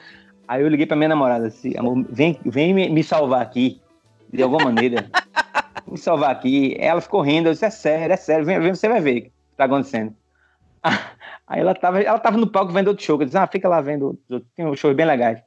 Aí 0.49 0.63
eu 0.63 0.67
liguei 0.67 0.88
pra 0.88 0.97
minha 0.97 1.09
namorada 1.09 1.45
assim, 1.45 1.77
amor, 1.77 2.03
vem, 2.09 2.39
vem 2.43 2.73
me 2.73 3.03
salvar 3.03 3.39
aqui, 3.39 3.79
de 4.33 4.41
alguma 4.41 4.63
maneira. 4.63 5.07
me 5.88 5.95
salvar 5.95 6.31
aqui. 6.31 6.75
Ela 6.79 6.99
ficou 7.01 7.21
rindo, 7.21 7.49
eu 7.49 7.53
disse, 7.53 7.65
é 7.65 7.69
sério, 7.69 8.13
é 8.13 8.17
sério, 8.17 8.43
vem, 8.43 8.59
vem 8.59 8.73
você 8.73 8.89
vai 8.89 8.99
ver 8.99 9.17
o 9.19 9.21
que 9.25 9.31
tá 9.55 9.65
acontecendo. 9.65 10.12
Aí 11.45 11.59
ela 11.59 11.75
tava, 11.75 12.01
ela 12.01 12.17
tava 12.17 12.35
no 12.35 12.47
palco 12.47 12.73
vendo 12.73 12.88
outro 12.88 13.05
show. 13.05 13.21
Eu 13.21 13.25
disse, 13.25 13.38
ah, 13.38 13.45
fica 13.45 13.69
lá 13.69 13.79
vendo, 13.79 14.19
tem 14.55 14.65
um 14.65 14.75
show 14.75 14.91
bem 14.91 15.05
legais. 15.05 15.38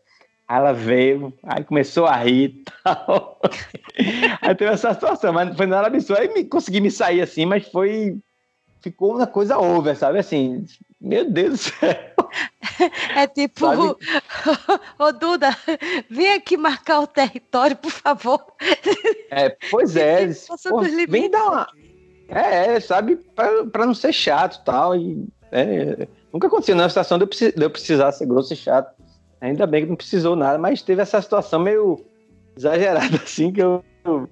Aí 0.46 0.56
ela 0.56 0.72
veio, 0.72 1.32
aí 1.42 1.64
começou 1.64 2.06
a 2.06 2.14
rir 2.18 2.44
e 2.44 2.64
tal. 2.84 3.40
aí 4.40 4.54
teve 4.54 4.70
essa 4.70 4.94
situação, 4.94 5.32
mas 5.32 5.56
foi 5.56 5.66
nada 5.66 5.88
absurdo. 5.88 6.20
Aí 6.20 6.32
me, 6.32 6.44
consegui 6.44 6.80
me 6.80 6.92
sair 6.92 7.22
assim, 7.22 7.44
mas 7.44 7.66
foi. 7.66 8.18
Ficou 8.82 9.16
uma 9.16 9.26
coisa 9.26 9.58
over, 9.58 9.96
sabe? 9.96 10.18
Assim, 10.18 10.66
meu 11.00 11.30
Deus 11.30 11.50
do 11.50 11.56
céu. 11.58 11.96
É 13.14 13.26
tipo, 13.26 13.66
ô 14.98 15.12
Duda, 15.12 15.54
vem 16.10 16.32
aqui 16.32 16.56
marcar 16.56 17.00
o 17.00 17.06
território, 17.06 17.76
por 17.76 17.90
favor. 17.90 18.42
É, 19.30 19.50
pois 19.70 19.94
é. 19.96 20.26
Pô, 20.70 20.80
vem 21.06 21.30
dar 21.30 21.44
uma, 21.44 21.68
é, 22.28 22.74
é, 22.74 22.80
sabe, 22.80 23.16
para 23.36 23.84
não 23.84 23.92
ser 23.92 24.12
chato 24.12 24.64
tal, 24.64 24.96
e 24.96 25.28
é, 25.52 26.08
nunca 26.32 26.46
aconteceu 26.46 26.74
na 26.74 26.88
situação 26.88 27.18
de 27.18 27.24
eu, 27.56 27.70
precisar 27.70 28.10
ser 28.12 28.26
grosso 28.26 28.54
e 28.54 28.56
chato. 28.56 28.90
Ainda 29.38 29.66
bem 29.66 29.82
que 29.82 29.90
não 29.90 29.96
precisou 29.96 30.34
nada, 30.34 30.56
mas 30.56 30.80
teve 30.80 31.02
essa 31.02 31.20
situação 31.20 31.60
meio 31.60 32.02
exagerada, 32.56 33.16
assim, 33.22 33.52
que 33.52 33.62
eu, 33.62 33.84
eu 34.04 34.30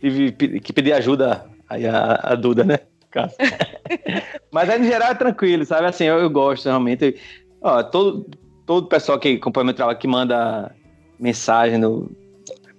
tive 0.00 0.32
que 0.32 0.72
pedir 0.72 0.94
ajuda 0.94 1.44
aí 1.68 1.86
a, 1.86 2.20
a 2.22 2.34
Duda, 2.34 2.64
né? 2.64 2.78
mas 4.50 4.68
aí, 4.68 4.78
no 4.78 4.84
geral, 4.84 5.10
é 5.10 5.14
tranquilo, 5.14 5.64
sabe? 5.64 5.86
Assim, 5.86 6.04
eu, 6.04 6.18
eu 6.18 6.30
gosto 6.30 6.66
realmente. 6.66 7.16
Ó, 7.60 7.82
todo, 7.82 8.26
todo 8.64 8.88
pessoal 8.88 9.18
que 9.18 9.34
acompanha 9.34 9.66
meu 9.66 9.74
trabalho, 9.74 9.98
que 9.98 10.08
manda 10.08 10.74
mensagem 11.18 11.78
no, 11.78 12.10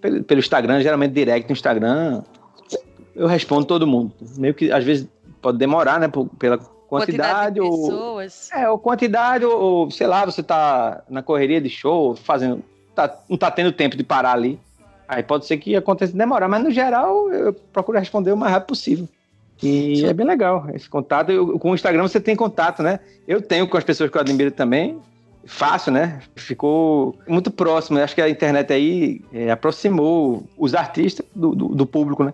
pelo, 0.01 0.23
pelo 0.23 0.39
Instagram, 0.39 0.81
geralmente 0.81 1.13
direct 1.13 1.49
no 1.49 1.53
Instagram, 1.53 2.23
eu 3.15 3.27
respondo 3.27 3.65
todo 3.65 3.87
mundo. 3.87 4.13
Meio 4.37 4.53
que 4.53 4.71
às 4.71 4.83
vezes 4.83 5.07
pode 5.41 5.57
demorar, 5.57 5.99
né? 5.99 6.07
pela 6.37 6.57
quantidade, 6.57 6.87
quantidade 6.87 7.61
ou. 7.61 7.71
Pessoas. 7.71 8.49
É, 8.53 8.69
ou 8.69 8.77
quantidade, 8.77 9.45
ou, 9.45 9.59
ou, 9.59 9.91
sei 9.91 10.07
lá, 10.07 10.25
você 10.25 10.43
tá 10.43 11.03
na 11.09 11.21
correria 11.21 11.59
de 11.59 11.69
show, 11.69 12.15
fazendo. 12.15 12.63
Tá, 12.95 13.19
não 13.29 13.37
tá 13.37 13.51
tendo 13.51 13.71
tempo 13.71 13.95
de 13.95 14.03
parar 14.03 14.33
ali. 14.33 14.59
Aí 15.07 15.23
pode 15.23 15.45
ser 15.45 15.57
que 15.57 15.75
aconteça 15.75 16.15
demorar, 16.15 16.47
mas 16.47 16.63
no 16.63 16.71
geral 16.71 17.31
eu 17.31 17.53
procuro 17.53 17.97
responder 17.97 18.31
o 18.31 18.37
mais 18.37 18.51
rápido 18.51 18.69
possível. 18.69 19.07
E 19.61 20.05
é 20.05 20.13
bem 20.13 20.25
legal 20.25 20.67
esse 20.73 20.87
contato. 20.87 21.31
Eu, 21.31 21.57
com 21.59 21.71
o 21.71 21.75
Instagram 21.75 22.03
você 22.03 22.19
tem 22.19 22.35
contato, 22.35 22.83
né? 22.83 22.99
Eu 23.27 23.41
tenho 23.41 23.67
com 23.67 23.77
as 23.77 23.83
pessoas 23.83 24.09
que 24.09 24.17
eu 24.17 24.21
admiro 24.21 24.51
também. 24.51 24.99
Fácil, 25.45 25.91
né? 25.93 26.19
Ficou 26.35 27.17
muito 27.27 27.49
próximo. 27.49 27.97
Acho 27.99 28.13
que 28.13 28.21
a 28.21 28.29
internet 28.29 28.71
aí 28.71 29.21
é, 29.33 29.49
aproximou 29.49 30.43
os 30.57 30.75
artistas 30.75 31.25
do, 31.33 31.55
do, 31.55 31.67
do 31.69 31.85
público, 31.85 32.23
né? 32.23 32.33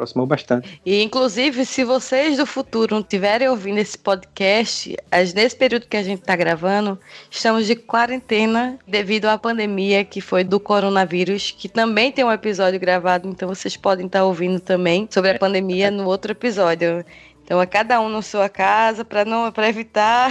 Aproximou 0.00 0.26
bastante. 0.26 0.80
E, 0.84 1.02
inclusive, 1.02 1.64
se 1.66 1.84
vocês 1.84 2.38
do 2.38 2.46
futuro 2.46 2.94
não 2.94 3.00
estiverem 3.00 3.48
ouvindo 3.48 3.78
esse 3.78 3.98
podcast, 3.98 4.96
nesse 5.34 5.56
período 5.56 5.86
que 5.86 5.96
a 5.96 6.02
gente 6.02 6.20
está 6.20 6.34
gravando, 6.34 6.98
estamos 7.30 7.66
de 7.66 7.76
quarentena 7.76 8.78
devido 8.86 9.26
à 9.26 9.36
pandemia 9.36 10.04
que 10.04 10.20
foi 10.20 10.42
do 10.42 10.58
coronavírus, 10.58 11.50
que 11.50 11.68
também 11.68 12.10
tem 12.10 12.24
um 12.24 12.32
episódio 12.32 12.80
gravado, 12.80 13.28
então 13.28 13.48
vocês 13.48 13.76
podem 13.76 14.06
estar 14.06 14.20
tá 14.20 14.24
ouvindo 14.24 14.58
também 14.58 15.06
sobre 15.10 15.32
a 15.32 15.38
pandemia 15.38 15.90
no 15.90 16.06
outro 16.06 16.32
episódio. 16.32 17.04
Então, 17.44 17.60
a 17.60 17.66
cada 17.66 18.00
um 18.00 18.08
na 18.08 18.22
sua 18.22 18.48
casa, 18.48 19.04
para 19.04 19.24
não 19.24 19.50
para 19.52 19.68
evitar, 19.68 20.30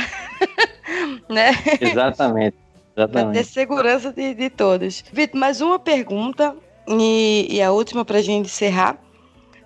né? 1.29 1.51
Exatamente. 1.79 2.57
Exatamente. 2.95 3.23
Para 3.23 3.31
ter 3.31 3.43
segurança 3.45 4.11
de, 4.11 4.33
de 4.33 4.49
todos. 4.49 5.03
Vitor, 5.13 5.39
mais 5.39 5.61
uma 5.61 5.77
pergunta 5.77 6.55
e, 6.87 7.47
e 7.49 7.61
a 7.61 7.71
última 7.71 8.03
para 8.03 8.17
a 8.17 8.21
gente 8.21 8.47
encerrar 8.47 8.97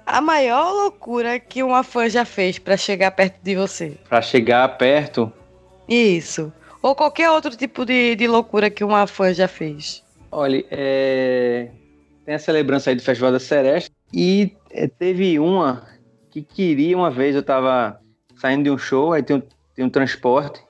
a 0.06 0.22
maior 0.22 0.72
loucura 0.72 1.40
que 1.40 1.64
uma 1.64 1.84
fã 1.84 2.10
já 2.10 2.26
fez 2.26 2.60
para 2.60 2.78
chegar 2.78 3.12
perto 3.12 3.42
de 3.42 3.56
você? 3.56 3.98
Para 4.08 4.22
chegar 4.22 4.78
perto? 4.78 5.32
Isso. 5.88 6.52
Ou 6.82 6.96
qualquer 6.96 7.30
outro 7.30 7.56
tipo 7.56 7.86
de, 7.86 8.16
de 8.16 8.28
loucura 8.28 8.70
que 8.70 8.84
uma 8.84 9.08
fã 9.08 9.34
já 9.34 9.48
fez. 9.48 10.04
Olha, 10.32 10.64
é... 10.70 11.70
tem 12.26 12.36
essa 12.36 12.52
lembrança 12.52 12.90
aí 12.90 12.96
do 12.96 13.02
Festival 13.02 13.32
da 13.32 13.40
Seresta. 13.40 13.92
E 14.14 14.52
é, 14.70 14.88
teve 14.88 15.40
uma 15.40 15.88
que 16.30 16.42
queria 16.42 16.98
uma 16.98 17.12
vez, 17.12 17.36
eu 17.36 17.44
tava 17.44 18.00
saindo 18.38 18.64
de 18.64 18.72
um 18.72 18.78
show, 18.78 19.14
aí 19.14 19.22
tem 19.22 19.38
um, 19.38 19.42
tem 19.76 19.86
um 19.86 19.90
transporte, 19.90 20.62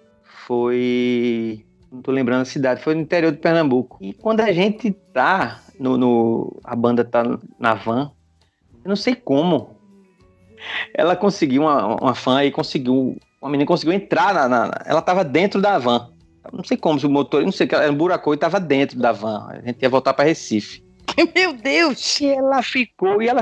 foi. 0.45 1.65
Não 1.91 2.01
tô 2.01 2.11
lembrando 2.11 2.41
a 2.41 2.45
cidade, 2.45 2.81
foi 2.81 2.95
no 2.95 3.01
interior 3.01 3.31
de 3.31 3.37
Pernambuco. 3.37 3.97
E 4.01 4.13
quando 4.13 4.41
a 4.41 4.51
gente 4.51 4.91
tá 4.91 5.61
no. 5.79 5.97
no 5.97 6.59
a 6.63 6.75
banda 6.75 7.03
tá 7.03 7.23
na 7.57 7.73
van, 7.73 8.11
eu 8.83 8.89
não 8.89 8.95
sei 8.95 9.15
como. 9.15 9.77
Ela 10.93 11.15
conseguiu, 11.15 11.63
uma, 11.63 12.01
uma 12.01 12.15
fã 12.15 12.37
aí 12.37 12.51
conseguiu. 12.51 13.17
Uma 13.41 13.51
menina 13.51 13.67
conseguiu 13.67 13.93
entrar 13.93 14.33
na, 14.33 14.47
na 14.47 14.71
Ela 14.85 15.01
tava 15.01 15.23
dentro 15.23 15.61
da 15.61 15.77
van. 15.77 16.09
Não 16.51 16.63
sei 16.63 16.75
como, 16.75 16.99
se 16.99 17.05
o 17.05 17.09
motor, 17.09 17.43
não 17.43 17.51
sei, 17.51 17.67
ela 17.71 17.91
buracou 17.91 18.33
e 18.33 18.37
tava 18.37 18.59
dentro 18.59 18.99
da 18.99 19.11
van. 19.11 19.47
A 19.49 19.61
gente 19.61 19.81
ia 19.81 19.89
voltar 19.89 20.13
para 20.13 20.25
Recife. 20.25 20.83
Meu 21.35 21.53
Deus! 21.53 22.19
E 22.19 22.27
ela 22.27 22.61
ficou, 22.61 23.21
e 23.21 23.27
ela 23.27 23.41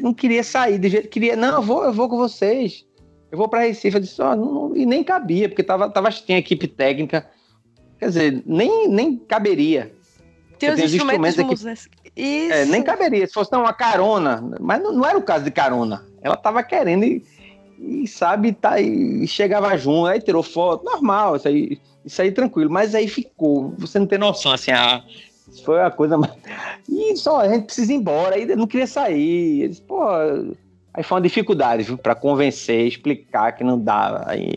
não 0.00 0.12
queria 0.12 0.42
sair 0.42 0.78
de 0.78 0.88
jeito, 0.88 1.08
queria, 1.08 1.36
não, 1.36 1.56
eu 1.56 1.62
vou, 1.62 1.84
eu 1.84 1.92
vou 1.92 2.08
com 2.08 2.16
vocês. 2.16 2.84
Eu 3.30 3.38
vou 3.38 3.48
para 3.48 3.60
Recife. 3.60 3.96
Eu 3.96 4.00
disse, 4.00 4.20
oh, 4.20 4.34
não, 4.34 4.76
e 4.76 4.84
nem 4.84 5.04
cabia, 5.04 5.48
porque 5.48 5.62
tava, 5.62 5.88
tava, 5.88 6.10
tinha 6.10 6.38
equipe 6.38 6.66
técnica. 6.66 7.28
Quer 7.98 8.08
dizer, 8.08 8.42
nem, 8.44 8.88
nem 8.88 9.16
caberia. 9.16 9.92
Tem 10.66 10.84
os 10.84 10.94
instrumentos, 10.94 11.38
instrumentos 11.38 11.66
aqui, 11.66 12.12
Isso. 12.16 12.52
É, 12.52 12.64
nem 12.64 12.82
caberia. 12.82 13.26
Se 13.26 13.32
fosse 13.32 13.50
não, 13.52 13.60
uma 13.60 13.72
carona, 13.72 14.42
mas 14.60 14.82
não, 14.82 14.92
não, 14.92 15.06
era 15.06 15.18
o 15.18 15.22
caso 15.22 15.44
de 15.44 15.50
carona. 15.50 16.04
Ela 16.20 16.36
tava 16.36 16.62
querendo 16.62 17.04
e, 17.04 17.24
e 17.78 18.06
sabe, 18.06 18.52
tá, 18.52 18.80
e 18.80 19.26
chegava 19.26 19.76
junto, 19.76 20.06
aí 20.06 20.20
tirou 20.20 20.42
foto, 20.42 20.84
normal, 20.84 21.36
isso 21.36 21.48
aí, 21.48 21.80
isso 22.04 22.22
aí 22.22 22.30
tranquilo. 22.32 22.70
Mas 22.70 22.94
aí 22.94 23.08
ficou, 23.08 23.74
você 23.78 23.98
não 23.98 24.06
tem 24.06 24.18
noção, 24.18 24.52
assim, 24.52 24.70
a, 24.70 25.02
isso 25.52 25.64
foi 25.64 25.80
a 25.80 25.90
coisa 25.90 26.16
mais. 26.16 26.32
E 26.88 27.16
só, 27.16 27.40
a 27.40 27.48
gente 27.48 27.66
precisa 27.66 27.92
ir 27.92 27.96
embora. 27.96 28.34
Aí 28.34 28.46
não 28.56 28.66
queria 28.66 28.86
sair. 28.86 29.62
Eles, 29.62 29.80
pô. 29.80 30.02
Aí 30.94 31.02
foi 31.02 31.16
uma 31.16 31.22
dificuldade, 31.22 31.84
viu? 31.84 31.96
Pra 31.96 32.14
convencer, 32.14 32.86
explicar 32.86 33.52
que 33.52 33.64
não 33.64 33.78
dava. 33.78 34.24
Aí. 34.26 34.52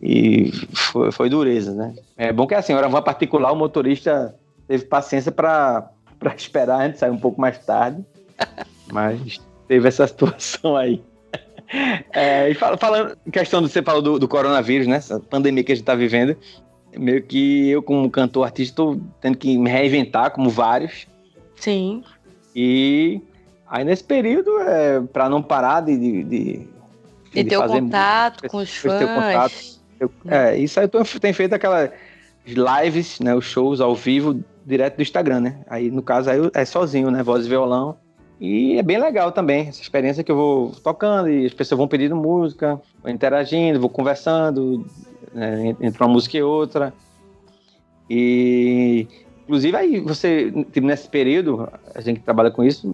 E 0.00 0.50
foi, 0.72 1.12
foi 1.12 1.28
dureza, 1.28 1.72
né? 1.72 1.94
É 2.16 2.32
bom 2.32 2.46
que 2.46 2.54
assim, 2.54 2.72
era 2.72 2.88
uma 2.88 3.02
particular, 3.02 3.52
o 3.52 3.56
motorista 3.56 4.34
teve 4.66 4.84
paciência 4.84 5.32
para 5.32 5.90
esperar 6.36 6.80
a 6.80 6.86
gente 6.86 6.98
sair 6.98 7.10
um 7.10 7.18
pouco 7.18 7.40
mais 7.40 7.58
tarde. 7.58 8.04
Mas 8.92 9.40
teve 9.68 9.88
essa 9.88 10.06
situação 10.06 10.76
aí. 10.76 11.02
É, 12.12 12.50
e 12.50 12.54
falando, 12.54 13.16
questão 13.32 13.62
do 13.62 13.68
você 13.68 13.82
falou 13.82 14.02
do, 14.02 14.18
do 14.18 14.28
coronavírus, 14.28 14.86
né? 14.86 14.96
Essa 14.96 15.18
pandemia 15.18 15.64
que 15.64 15.72
a 15.72 15.74
gente 15.74 15.82
está 15.82 15.94
vivendo 15.94 16.36
meio 16.98 17.22
que 17.22 17.70
eu, 17.70 17.82
como 17.82 18.10
cantor 18.10 18.44
artista, 18.44 18.72
estou 18.72 19.00
tendo 19.20 19.36
que 19.38 19.56
me 19.56 19.70
reinventar, 19.70 20.30
como 20.30 20.50
vários. 20.50 21.06
Sim. 21.56 22.02
E 22.54 23.20
aí 23.66 23.84
nesse 23.84 24.04
período, 24.04 24.58
é, 24.60 25.00
para 25.00 25.28
não 25.28 25.42
parar 25.42 25.80
de. 25.80 25.96
De, 25.96 26.22
de, 26.24 26.68
de 27.32 27.44
ter 27.44 27.56
o 27.56 27.66
contato 27.66 28.34
música, 28.34 28.48
com 28.48 28.58
os 28.58 28.76
fãs. 28.76 28.98
Ter 28.98 29.06
contato, 29.06 29.54
eu, 30.00 30.12
é. 30.28 30.54
é, 30.54 30.58
isso 30.58 30.78
aí 30.78 30.86
eu 30.86 30.88
tô, 30.88 31.04
tenho 31.04 31.34
feito 31.34 31.54
aquelas 31.54 31.90
lives, 32.46 33.20
né, 33.20 33.34
os 33.34 33.44
shows 33.44 33.80
ao 33.80 33.94
vivo, 33.94 34.42
direto 34.64 34.96
do 34.96 35.02
Instagram, 35.02 35.40
né? 35.40 35.60
Aí 35.68 35.90
no 35.90 36.02
caso 36.02 36.30
aí 36.30 36.38
é 36.54 36.64
sozinho, 36.64 37.10
né? 37.10 37.22
Voz 37.22 37.46
e 37.46 37.48
violão. 37.48 37.96
E 38.40 38.76
é 38.76 38.82
bem 38.82 38.98
legal 38.98 39.30
também, 39.30 39.68
essa 39.68 39.80
experiência 39.80 40.24
que 40.24 40.32
eu 40.32 40.34
vou 40.34 40.72
tocando 40.82 41.30
e 41.30 41.46
as 41.46 41.54
pessoas 41.54 41.78
vão 41.78 41.86
pedindo 41.86 42.16
música, 42.16 42.80
vou 43.00 43.08
interagindo, 43.08 43.78
vou 43.78 43.88
conversando, 43.88 44.84
né, 45.32 45.76
entre 45.80 46.02
uma 46.02 46.12
música 46.12 46.36
e 46.36 46.42
outra. 46.42 46.92
E, 48.10 49.06
inclusive, 49.44 49.76
aí 49.76 50.00
você, 50.00 50.50
tipo, 50.72 50.84
nesse 50.84 51.08
período, 51.08 51.68
a 51.94 52.00
gente 52.00 52.18
que 52.18 52.24
trabalha 52.24 52.50
com 52.50 52.64
isso, 52.64 52.92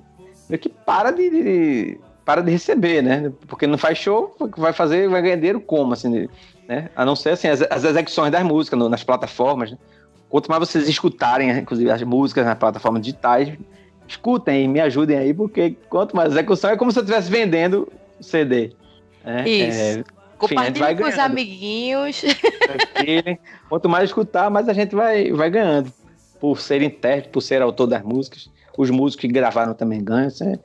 meio 0.51 0.61
que 0.61 0.69
para 0.69 1.11
de, 1.11 1.31
de, 1.31 2.01
para 2.27 2.43
de 2.43 2.51
receber, 2.51 3.03
né? 3.03 3.33
Porque 3.47 3.67
não 3.67 3.79
faz 3.79 3.97
show, 3.97 4.37
vai 4.55 4.75
fazer, 4.75 5.09
vai 5.09 5.23
ganhar 5.23 5.37
dinheiro 5.37 5.63
como, 5.63 5.95
assim, 5.95 6.29
né? 6.69 6.91
A 6.95 7.07
não 7.07 7.17
ser, 7.17 7.31
assim, 7.31 7.49
as, 7.49 7.63
as 7.63 7.85
execuções 7.85 8.31
das 8.31 8.43
músicas 8.43 8.79
no, 8.79 8.87
nas 8.91 9.03
plataformas, 9.03 9.71
né? 9.71 9.79
Quanto 10.29 10.49
mais 10.49 10.61
vocês 10.61 10.89
escutarem, 10.89 11.51
inclusive, 11.51 11.91
as 11.91 12.03
músicas 12.03 12.45
nas 12.45 12.59
plataformas 12.59 13.03
digitais, 13.03 13.57
escutem 14.07 14.65
e 14.65 14.69
me 14.69 14.81
ajudem 14.81 15.17
aí, 15.17 15.35
porque 15.35 15.77
quanto 15.89 16.15
mais 16.15 16.33
execução 16.33 16.71
é 16.71 16.77
como 16.77 16.93
se 16.93 16.99
eu 16.99 17.03
estivesse 17.03 17.31
vendendo 17.31 17.91
CD. 18.21 18.73
Né? 19.25 19.49
Isso. 19.49 19.81
É, 20.01 20.05
Compartilhe 20.39 20.97
com 20.97 21.09
os 21.09 21.19
amiguinhos. 21.19 22.23
Quanto 23.69 23.89
mais 23.89 24.05
escutar, 24.05 24.49
mais 24.51 24.69
a 24.69 24.73
gente 24.73 24.95
vai, 24.95 25.33
vai 25.33 25.51
ganhando. 25.51 25.93
Por 26.41 26.61
ser 26.61 26.81
intérprete, 26.81 27.31
por 27.31 27.41
ser 27.41 27.61
autor 27.61 27.89
das 27.89 28.03
músicas. 28.03 28.49
Os 28.77 28.91
músicos 28.91 29.23
que 29.23 29.29
gravaram 29.29 29.75
também 29.75 30.03
ganham. 30.03 30.29
Isso 30.29 30.45
é, 30.45 30.59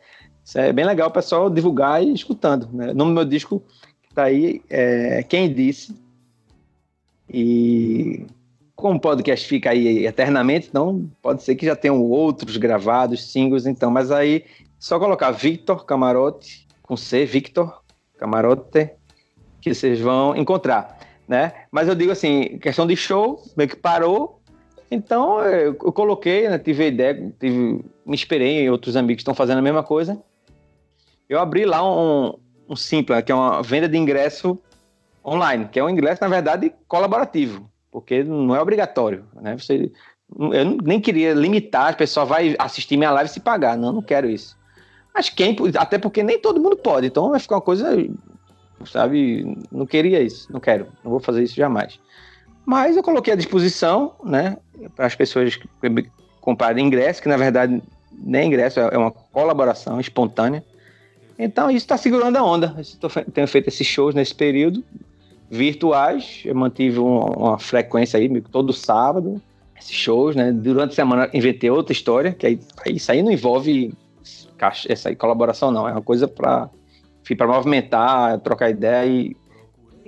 isso 0.45 0.59
é 0.59 0.71
bem 0.71 0.85
legal 0.85 1.09
o 1.09 1.11
pessoal 1.11 1.49
divulgar 1.49 2.03
e 2.03 2.13
escutando. 2.13 2.69
Né? 2.71 2.91
O 2.91 2.93
nome 2.93 3.11
do 3.11 3.15
meu 3.15 3.25
disco 3.25 3.63
que 4.03 4.13
tá 4.13 4.25
aí 4.25 4.61
é 4.69 5.23
Quem 5.23 5.51
Disse. 5.51 5.95
E 7.27 8.27
como 8.83 8.97
o 8.97 8.99
podcast 8.99 9.47
fica 9.47 9.69
aí 9.69 10.05
eternamente, 10.05 10.67
então 10.67 11.09
pode 11.21 11.41
ser 11.41 11.55
que 11.55 11.65
já 11.65 11.73
tenham 11.73 12.01
outros 12.01 12.57
gravados, 12.57 13.31
singles, 13.31 13.65
então, 13.65 13.89
mas 13.89 14.11
aí 14.11 14.43
só 14.77 14.99
colocar 14.99 15.31
Victor 15.31 15.85
Camarote, 15.85 16.67
com 16.81 16.97
C, 16.97 17.23
Victor 17.23 17.81
Camarote, 18.17 18.91
que 19.61 19.73
vocês 19.73 20.01
vão 20.01 20.35
encontrar, 20.35 20.99
né? 21.25 21.53
Mas 21.71 21.87
eu 21.87 21.95
digo 21.95 22.11
assim, 22.11 22.57
questão 22.57 22.85
de 22.85 22.97
show, 22.97 23.41
meio 23.55 23.69
que 23.69 23.77
parou, 23.77 24.41
então 24.91 25.39
eu, 25.39 25.75
coloquei, 25.75 26.49
né, 26.49 26.59
tive 26.59 26.83
a 26.83 26.87
ideia, 26.87 27.33
tive, 27.39 27.85
me 28.05 28.13
inspirei 28.13 28.63
em 28.63 28.69
outros 28.69 28.97
amigos 28.97 29.21
estão 29.21 29.33
fazendo 29.33 29.59
a 29.59 29.61
mesma 29.61 29.81
coisa. 29.81 30.21
Eu 31.29 31.39
abri 31.39 31.63
lá 31.63 31.89
um, 31.89 32.37
um 32.67 32.75
Simpla, 32.75 33.21
que 33.21 33.31
é 33.31 33.35
uma 33.35 33.63
venda 33.63 33.87
de 33.87 33.97
ingresso 33.97 34.59
online, 35.25 35.69
que 35.71 35.79
é 35.79 35.83
um 35.85 35.89
ingresso, 35.89 36.21
na 36.21 36.27
verdade, 36.27 36.73
colaborativo, 36.85 37.71
porque 37.93 38.23
não 38.23 38.55
é 38.55 38.59
obrigatório, 38.59 39.23
né? 39.39 39.55
Você, 39.55 39.91
eu 40.51 40.65
nem 40.83 40.99
queria 40.99 41.33
limitar, 41.33 41.91
a 41.91 41.95
pessoa 41.95 42.25
vai 42.25 42.55
assistir 42.57 42.97
minha 42.97 43.11
live 43.11 43.29
se 43.29 43.39
pagar, 43.39 43.77
não, 43.77 43.93
não 43.93 44.01
quero 44.01 44.27
isso. 44.27 44.57
Mas 45.13 45.29
quem, 45.29 45.55
até 45.77 45.99
porque 45.99 46.23
nem 46.23 46.39
todo 46.39 46.59
mundo 46.59 46.75
pode, 46.75 47.05
então 47.05 47.29
vai 47.29 47.39
ficar 47.39 47.55
uma 47.55 47.61
coisa 47.61 47.95
sabe? 48.87 49.57
Não 49.71 49.85
queria 49.85 50.19
isso, 50.21 50.51
não 50.51 50.59
quero, 50.59 50.87
não 51.03 51.11
vou 51.11 51.19
fazer 51.19 51.43
isso 51.43 51.55
jamais. 51.55 51.99
Mas 52.65 52.97
eu 52.97 53.03
coloquei 53.03 53.33
à 53.33 53.35
disposição, 53.35 54.15
né, 54.23 54.57
para 54.95 55.05
as 55.05 55.15
pessoas 55.15 55.59
comprarem 56.41 56.87
ingresso, 56.87 57.21
que 57.21 57.29
na 57.29 57.37
verdade 57.37 57.81
nem 58.11 58.47
ingresso, 58.47 58.79
é 58.79 58.97
uma 58.97 59.11
colaboração 59.11 59.99
espontânea. 59.99 60.63
Então 61.37 61.69
isso 61.69 61.85
está 61.85 61.97
segurando 61.97 62.37
a 62.37 62.43
onda. 62.43 62.75
Eu 63.01 63.31
tenho 63.31 63.47
feito 63.47 63.67
esses 63.67 63.85
shows 63.85 64.15
nesse 64.15 64.33
período, 64.33 64.83
virtuais, 65.53 66.41
eu 66.43 66.55
mantive 66.55 66.97
uma, 66.97 67.25
uma 67.37 67.59
frequência 67.59 68.17
aí, 68.17 68.41
todo 68.41 68.73
sábado, 68.73 69.39
esses 69.79 69.93
shows, 69.93 70.35
né? 70.35 70.51
Durante 70.51 70.91
a 70.91 70.95
semana 70.95 71.29
inventei 71.31 71.69
outra 71.69 71.93
história, 71.93 72.33
que 72.33 72.47
aí, 72.47 72.59
isso 72.87 73.11
aí 73.11 73.21
não 73.21 73.31
envolve 73.31 73.93
essa 74.89 75.09
aí, 75.09 75.15
colaboração, 75.15 75.69
não. 75.69 75.87
É 75.87 75.91
uma 75.91 76.01
coisa 76.01 76.27
para 76.27 76.69
movimentar, 77.45 78.39
trocar 78.39 78.71
ideia 78.71 79.05
e 79.05 79.35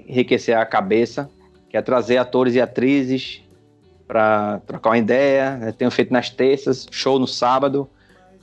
enriquecer 0.08 0.58
a 0.58 0.65
cabeça, 0.65 1.29
que 1.69 1.77
é 1.77 1.81
trazer 1.81 2.17
atores 2.17 2.55
e 2.55 2.62
atrizes 2.62 3.43
para 4.08 4.60
trocar 4.65 4.91
uma 4.91 4.97
ideia. 4.97 5.60
Eu 5.62 5.73
tenho 5.73 5.91
feito 5.91 6.12
nas 6.12 6.29
terças, 6.29 6.88
show 6.89 7.19
no 7.19 7.27
sábado. 7.27 7.88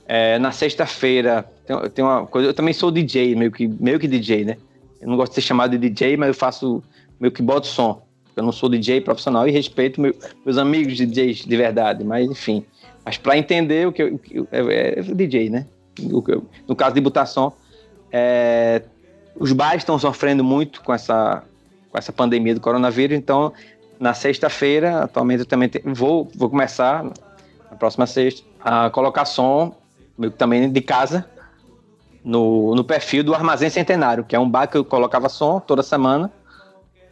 É, 0.05 0.37
na 0.37 0.51
sexta-feira, 0.51 1.49
tem 1.93 2.03
uma 2.03 2.27
coisa. 2.27 2.49
Eu 2.49 2.53
também 2.53 2.73
sou 2.73 2.91
DJ, 2.91 3.35
meio 3.35 3.51
que, 3.51 3.67
meio 3.67 3.99
que 3.99 4.07
DJ, 4.07 4.45
né? 4.45 4.57
Eu 5.01 5.09
não 5.09 5.17
gosto 5.17 5.31
de 5.31 5.35
ser 5.35 5.41
chamado 5.41 5.77
de 5.77 5.89
DJ, 5.89 6.15
mas 6.15 6.29
eu 6.29 6.33
faço 6.33 6.83
meio 7.23 7.31
que 7.31 7.41
boto 7.41 7.67
som. 7.67 8.05
Eu 8.35 8.43
não 8.43 8.51
sou 8.51 8.67
DJ 8.67 8.99
profissional 8.99 9.47
e 9.47 9.51
respeito 9.51 10.01
meu, 10.01 10.13
meus 10.45 10.57
amigos 10.57 10.97
DJs 10.97 11.45
de 11.45 11.55
verdade, 11.55 12.03
mas 12.03 12.29
enfim. 12.29 12.65
Mas 13.05 13.17
para 13.17 13.37
entender 13.37 13.87
o 13.87 13.93
que 13.93 14.01
eu, 14.01 14.47
é, 14.51 14.99
é, 14.99 15.01
DJ, 15.01 15.49
né? 15.49 15.65
no 16.67 16.75
caso 16.75 16.95
de 16.95 17.01
botar 17.01 17.25
som, 17.25 17.53
é, 18.11 18.81
os 19.35 19.53
bares 19.53 19.83
estão 19.83 19.97
sofrendo 19.97 20.43
muito 20.43 20.81
com 20.81 20.93
essa, 20.93 21.43
com 21.89 21.97
essa 21.97 22.11
pandemia 22.11 22.55
do 22.55 22.59
coronavírus, 22.59 23.15
então 23.17 23.53
na 23.99 24.13
sexta-feira, 24.13 25.03
atualmente 25.03 25.41
eu 25.41 25.45
também 25.45 25.69
te, 25.69 25.81
vou, 25.85 26.29
vou 26.35 26.49
começar, 26.49 27.03
na 27.03 27.77
próxima 27.77 28.07
sexta, 28.07 28.43
a 28.59 28.89
colocar 28.89 29.25
som, 29.25 29.75
também 30.37 30.69
de 30.69 30.81
casa, 30.81 31.25
no, 32.23 32.73
no 32.73 32.83
perfil 32.83 33.23
do 33.23 33.35
Armazém 33.35 33.69
Centenário, 33.69 34.23
que 34.23 34.35
é 34.35 34.39
um 34.39 34.49
bar 34.49 34.67
que 34.67 34.77
eu 34.77 34.83
colocava 34.83 35.29
som 35.29 35.59
toda 35.59 35.83
semana, 35.83 36.31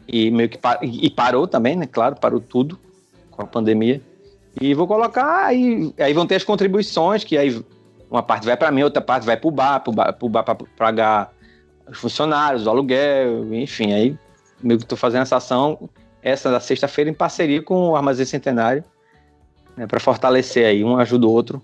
e 0.08 0.32
meio 0.32 0.50
que 0.50 0.58
par, 0.58 0.80
e 0.82 1.10
parou 1.10 1.48
também, 1.48 1.76
né? 1.76 1.86
Claro, 1.86 2.16
parou 2.20 2.40
tudo 2.40 2.80
com 3.30 3.42
a 3.42 3.46
pandemia. 3.46 4.02
E 4.60 4.74
vou 4.74 4.88
colocar, 4.88 5.46
aí, 5.46 5.94
aí 5.98 6.14
vão 6.14 6.28
ter 6.28 6.36
as 6.36 6.44
contribuições, 6.44 7.24
que 7.24 7.38
aí 7.38 7.64
uma 8.10 8.22
parte 8.22 8.46
vai 8.46 8.58
para 8.58 8.72
mim, 8.72 8.84
outra 8.84 9.02
parte 9.02 9.26
vai 9.26 9.38
para 9.38 9.48
o 9.48 9.52
bar, 9.52 9.80
para 9.80 9.92
o 10.26 10.30
bar 10.30 10.44
para 10.44 10.56
pagar 10.78 11.34
os 11.90 11.98
funcionários, 11.98 12.66
o 12.66 12.70
aluguel, 12.70 13.54
enfim. 13.54 13.94
Aí 13.94 14.18
meio 14.62 14.78
que 14.78 14.86
estou 14.86 14.98
fazendo 14.98 15.22
essa 15.24 15.38
ação, 15.38 15.90
essa 16.22 16.52
da 16.52 16.60
sexta-feira, 16.60 17.10
em 17.10 17.14
parceria 17.14 17.62
com 17.62 17.90
o 17.90 17.96
Armazém 17.96 18.26
Centenário, 18.26 18.84
né, 19.76 19.88
para 19.88 20.00
fortalecer 20.00 20.66
aí, 20.66 20.84
um 20.84 20.98
ajuda 20.98 21.26
o 21.26 21.32
outro. 21.32 21.62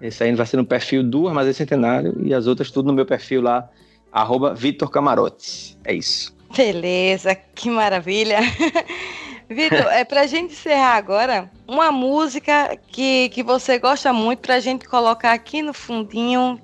Esse 0.00 0.24
aí 0.24 0.34
vai 0.34 0.46
ser 0.46 0.56
no 0.56 0.66
perfil 0.66 1.02
do 1.02 1.28
Armazém 1.28 1.52
Centenário 1.52 2.14
e 2.22 2.34
as 2.34 2.46
outras 2.46 2.70
tudo 2.70 2.86
no 2.86 2.92
meu 2.92 3.06
perfil 3.06 3.40
lá, 3.40 3.68
arroba 4.12 4.54
Vitor 4.54 4.90
Camarote. 4.90 5.78
É 5.84 5.94
isso. 5.94 6.35
Beleza, 6.54 7.34
que 7.34 7.70
maravilha. 7.70 8.38
Vitor, 9.48 9.86
é 9.92 10.04
pra 10.04 10.26
gente 10.26 10.54
encerrar 10.54 10.96
agora, 10.96 11.50
uma 11.68 11.92
música 11.92 12.76
que, 12.88 13.28
que 13.28 13.44
você 13.44 13.78
gosta 13.78 14.12
muito 14.12 14.40
pra 14.40 14.58
gente 14.58 14.88
colocar 14.88 15.32
aqui 15.32 15.62
no 15.62 15.72
fundinho 15.72 16.60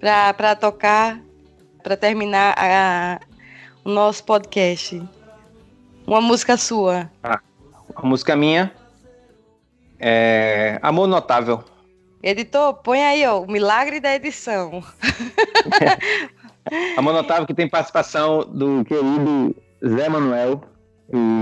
pra, 0.00 0.34
pra 0.34 0.56
tocar, 0.56 1.20
pra 1.82 1.96
terminar 1.96 2.54
a, 2.58 3.20
o 3.84 3.90
nosso 3.90 4.24
podcast. 4.24 5.00
Uma 6.04 6.20
música 6.20 6.56
sua. 6.56 7.08
Ah, 7.22 7.40
a 7.94 8.04
música 8.04 8.34
minha 8.34 8.72
é 10.00 10.80
Amor 10.82 11.06
Notável. 11.06 11.62
Editor, 12.22 12.74
põe 12.74 13.02
aí, 13.02 13.26
ó, 13.26 13.40
o 13.40 13.50
milagre 13.50 14.00
da 14.00 14.14
edição. 14.14 14.82
Amor 16.96 17.12
Notável 17.12 17.46
que 17.46 17.54
tem 17.54 17.68
participação 17.68 18.40
do 18.40 18.84
querido 18.84 19.54
Zé 19.86 20.08
Manuel, 20.08 20.62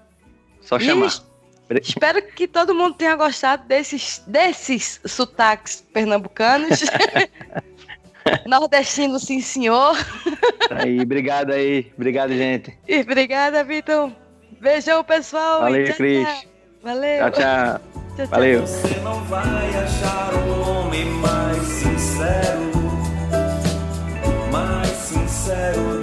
Só 0.61 0.79
chamar. 0.79 1.07
E 1.07 1.36
espero 1.81 2.23
que 2.23 2.47
todo 2.47 2.75
mundo 2.75 2.95
tenha 2.95 3.17
gostado 3.17 3.67
desses, 3.67 4.23
desses 4.27 5.01
sotaques 5.05 5.85
pernambucanos. 5.93 6.81
Nordestino, 8.47 9.19
sim, 9.19 9.41
senhor. 9.41 9.97
Aí, 10.71 11.01
obrigado 11.01 11.53
aí. 11.53 11.93
Obrigado, 11.97 12.33
gente. 12.33 12.77
E 12.87 13.01
obrigada, 13.01 13.62
Vitor. 13.64 14.11
Beijão, 14.61 15.05
pessoal. 15.05 15.61
Valeu, 15.61 15.95
Cris. 15.95 16.47
Valeu. 16.83 17.19
Tchau, 17.19 17.31
tchau. 17.31 17.81
tchau 18.17 18.27
Valeu. 18.27 18.61
Você 18.67 18.97
não 19.01 19.23
vai 19.25 19.75
achar 19.77 20.35
um 20.35 20.71
homem 20.71 21.05
mais 21.05 21.62
sincero, 21.62 22.71
mais 24.51 24.89
sincero 24.89 25.96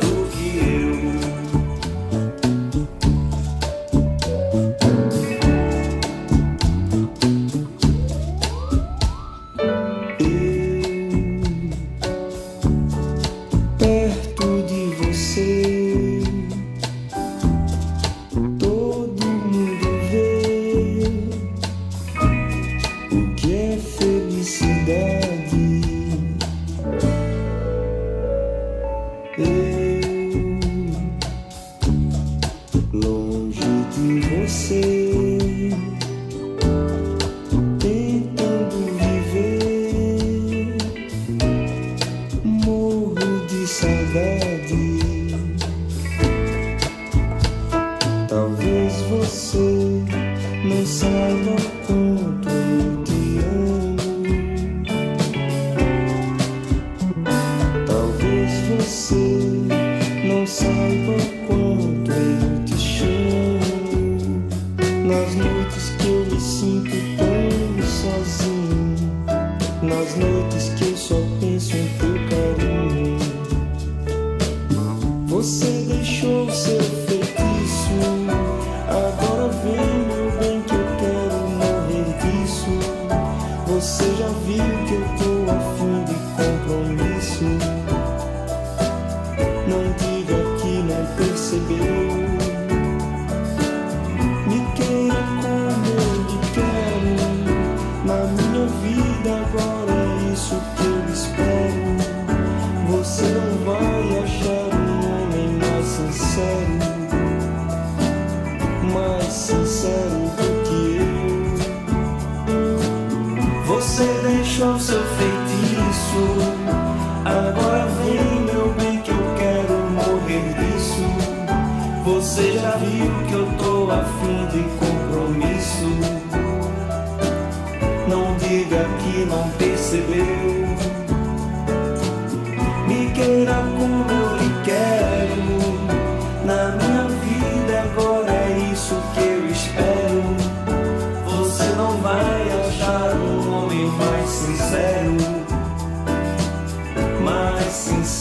você. 58.83 59.42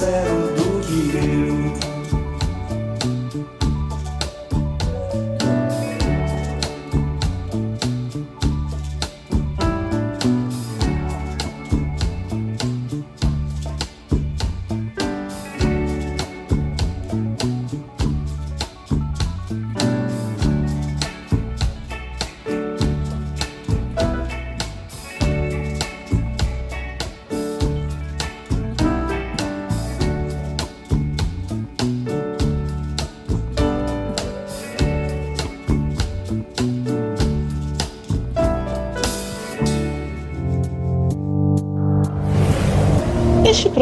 disseram 0.03 0.42